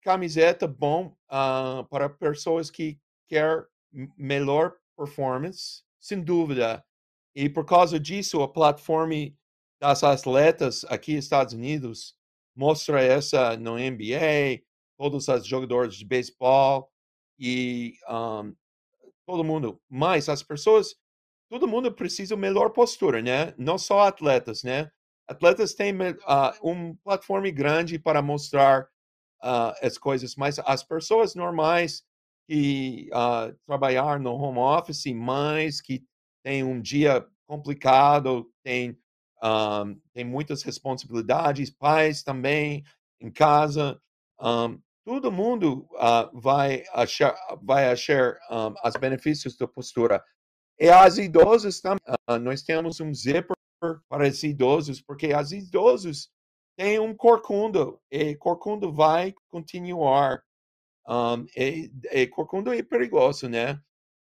camiseta 0.02 0.68
bom 0.68 1.16
uh, 1.28 1.84
para 1.90 2.08
pessoas 2.08 2.70
que 2.70 2.98
quer 3.28 3.66
melhor 4.16 4.76
performance, 4.96 5.82
sem 5.98 6.22
dúvida. 6.22 6.84
E 7.34 7.48
por 7.48 7.64
causa 7.64 7.98
disso, 7.98 8.40
a 8.40 8.48
plataforma 8.48 9.14
das 9.80 10.04
atletas 10.04 10.84
aqui 10.84 11.16
nos 11.16 11.24
Estados 11.24 11.54
Unidos 11.54 12.14
mostra 12.54 13.02
essa 13.02 13.56
no 13.56 13.76
NBA, 13.76 14.62
todos 14.96 15.26
os 15.26 15.46
jogadores 15.46 15.96
de 15.96 16.04
beisebol 16.04 16.91
e 17.42 17.94
um, 18.08 18.54
todo 19.26 19.42
mundo. 19.42 19.80
Mas 19.90 20.28
as 20.28 20.42
pessoas, 20.42 20.94
todo 21.50 21.66
mundo 21.66 21.92
precisa 21.92 22.36
melhor 22.36 22.70
postura, 22.70 23.20
né? 23.20 23.52
Não 23.58 23.76
só 23.76 24.02
atletas, 24.02 24.62
né? 24.62 24.88
atletas 25.26 25.74
têm 25.74 25.92
uh, 25.94 26.52
uma 26.62 26.94
plataforma 27.02 27.50
grande 27.50 27.98
para 27.98 28.22
mostrar 28.22 28.82
uh, 29.42 29.72
as 29.82 29.98
coisas, 29.98 30.36
mas 30.36 30.58
as 30.60 30.82
pessoas 30.84 31.34
normais 31.34 32.04
que 32.48 33.08
uh, 33.12 33.56
trabalhar 33.66 34.20
no 34.20 34.32
home 34.34 34.58
office, 34.58 35.06
mães 35.06 35.80
que 35.80 36.04
têm 36.44 36.62
um 36.62 36.80
dia 36.80 37.26
complicado, 37.46 38.50
tem, 38.62 38.98
um, 39.42 40.00
tem 40.12 40.24
muitas 40.24 40.62
responsabilidades, 40.62 41.70
pais 41.70 42.22
também 42.22 42.84
em 43.20 43.30
casa, 43.30 44.00
um, 44.40 44.78
todo 45.04 45.32
mundo 45.32 45.88
uh, 45.92 46.40
vai 46.40 46.84
achar, 46.92 47.34
vai 47.62 47.90
achar 47.90 48.38
um, 48.50 48.74
os 48.84 48.96
benefícios 48.96 49.56
da 49.56 49.66
postura. 49.66 50.22
E 50.78 50.88
as 50.88 51.18
idosas 51.18 51.80
também, 51.80 52.00
nós 52.40 52.62
temos 52.62 53.00
um 53.00 53.12
zíper 53.12 53.56
para 54.08 54.28
os 54.28 54.42
idosos, 54.42 55.00
porque 55.00 55.34
os 55.34 55.52
idosos 55.52 56.30
têm 56.76 56.98
um 56.98 57.14
corcunda, 57.14 57.94
e 58.10 58.34
corcunda 58.36 58.88
vai 58.90 59.34
continuar. 59.50 60.42
Um, 61.06 61.46
e, 61.56 61.90
e 62.12 62.26
corcunda 62.28 62.76
é 62.76 62.82
perigoso, 62.82 63.48
né? 63.48 63.80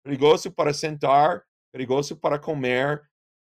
Perigoso 0.04 0.52
para 0.52 0.72
sentar, 0.72 1.42
perigoso 1.72 2.16
para 2.16 2.38
comer, 2.38 3.02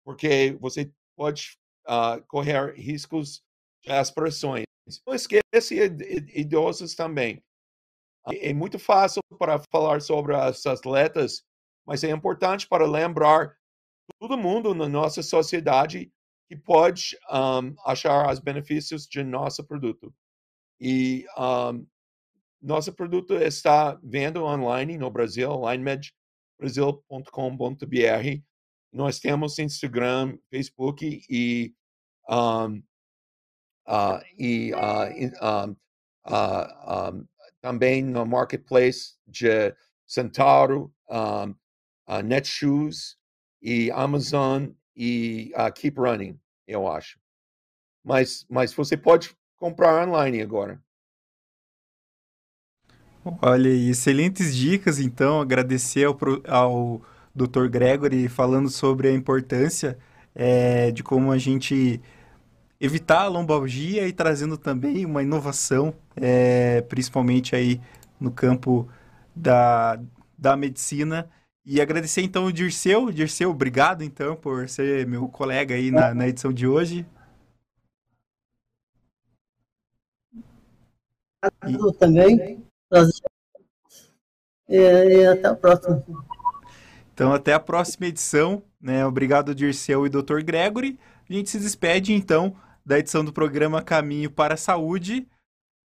porque 0.04 0.58
você 0.60 0.92
pode 1.16 1.58
uh, 1.88 2.22
correr 2.28 2.74
riscos 2.76 3.42
de 3.84 3.92
expressões. 3.92 4.66
Não 5.06 5.16
esquece 5.16 5.80
idosos 6.34 6.96
também. 6.96 7.44
É 8.28 8.54
muito 8.54 8.80
fácil 8.80 9.22
para 9.38 9.62
falar 9.72 10.02
sobre 10.02 10.36
as 10.36 10.66
atletas, 10.66 11.44
mas 11.86 12.04
é 12.04 12.10
importante 12.10 12.68
para 12.68 12.86
lembrar 12.86 13.56
todo 14.20 14.38
mundo 14.38 14.74
na 14.74 14.88
nossa 14.88 15.22
sociedade 15.22 16.12
que 16.48 16.56
pode 16.56 17.18
um, 17.32 17.76
achar 17.86 18.32
os 18.32 18.40
benefícios 18.40 19.08
de 19.08 19.24
nosso 19.24 19.64
produto. 19.64 20.14
E 20.80 21.26
um, 21.38 21.86
nosso 22.62 22.94
produto 22.94 23.36
está 23.36 24.00
vendo 24.04 24.44
online 24.44 24.98
no 24.98 25.10
Brasil, 25.10 25.50
linemedbrasil.com.br. 25.70 28.42
Nós 28.92 29.20
temos 29.20 29.60
Instagram, 29.60 30.38
Facebook 30.50 31.24
e, 31.30 31.74
um, 32.30 32.82
uh, 33.88 34.20
e 34.38 34.72
uh, 34.74 35.76
uh, 36.26 37.28
também 37.62 38.04
no 38.04 38.26
marketplace 38.26 39.16
de 39.28 39.76
Centauro, 40.06 40.94
Netshoes 42.24 43.18
e 43.62 43.90
Amazon 43.92 44.70
e 44.96 45.52
Keep 45.76 46.00
Running, 46.00 46.40
eu 46.68 46.88
acho. 46.88 47.20
Mas, 48.04 48.46
mas 48.48 48.72
você 48.72 48.96
pode 48.96 49.36
comprar 49.58 50.08
online 50.08 50.42
agora. 50.42 50.80
Olha, 53.42 53.70
excelentes 53.70 54.56
dicas, 54.56 55.00
então. 55.00 55.42
Agradecer 55.42 56.06
ao, 56.06 56.16
ao 56.48 57.02
Dr. 57.34 57.68
Gregory 57.68 58.28
falando 58.30 58.70
sobre 58.70 59.08
a 59.08 59.12
importância 59.12 59.98
é, 60.36 60.92
de 60.92 61.02
como 61.02 61.32
a 61.32 61.38
gente 61.40 62.00
evitar 62.80 63.22
a 63.22 63.28
lombalgia 63.28 64.08
e 64.08 64.14
trazendo 64.14 64.58
também 64.58 65.06
uma 65.06 65.24
inovação, 65.24 65.94
é, 66.16 66.82
principalmente 66.82 67.56
aí 67.56 67.80
no 68.20 68.32
campo 68.32 68.88
da, 69.36 70.00
da 70.38 70.56
medicina. 70.56 71.30
E 71.66 71.82
agradecer 71.82 72.22
então 72.22 72.46
o 72.46 72.54
Dirceu. 72.54 73.12
Dirceu, 73.12 73.50
obrigado 73.50 74.04
então 74.04 74.36
por 74.36 74.70
ser 74.70 75.08
meu 75.08 75.28
colega 75.28 75.76
aí 75.76 75.90
na, 75.92 76.14
na 76.14 76.28
edição 76.28 76.54
de 76.54 76.68
hoje. 76.68 77.06
E... 81.68 81.94
também. 81.98 82.64
E, 84.68 84.78
e 84.78 85.26
até 85.26 85.48
a 85.48 85.56
próxima. 85.56 86.04
Então, 87.14 87.34
até 87.34 87.54
a 87.54 87.60
próxima 87.60 88.08
edição. 88.08 88.62
Né? 88.80 89.06
Obrigado, 89.06 89.56
Dirceu 89.56 90.06
e 90.06 90.10
Dr. 90.10 90.42
Gregory. 90.44 91.00
A 91.28 91.34
gente 91.34 91.50
se 91.50 91.60
despede, 91.60 92.14
então, 92.14 92.56
da 92.86 93.00
edição 93.00 93.26
do 93.26 93.34
programa 93.34 93.82
Caminho 93.82 94.30
para 94.30 94.54
a 94.54 94.58
Saúde. 94.58 95.28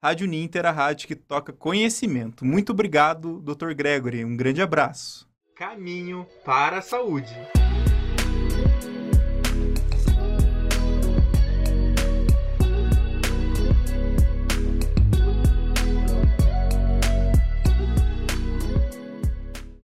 Rádio 0.04 0.28
Ninter, 0.28 0.66
a 0.66 0.72
rádio 0.72 1.08
que 1.08 1.16
toca 1.16 1.54
conhecimento. 1.54 2.46
Muito 2.46 2.72
obrigado, 2.72 3.40
Dr. 3.42 3.74
Gregory. 3.74 4.26
Um 4.26 4.36
grande 4.36 4.62
abraço. 4.62 5.28
Caminho 5.56 6.26
para 6.44 6.78
a 6.80 6.82
Saúde. 6.82 7.36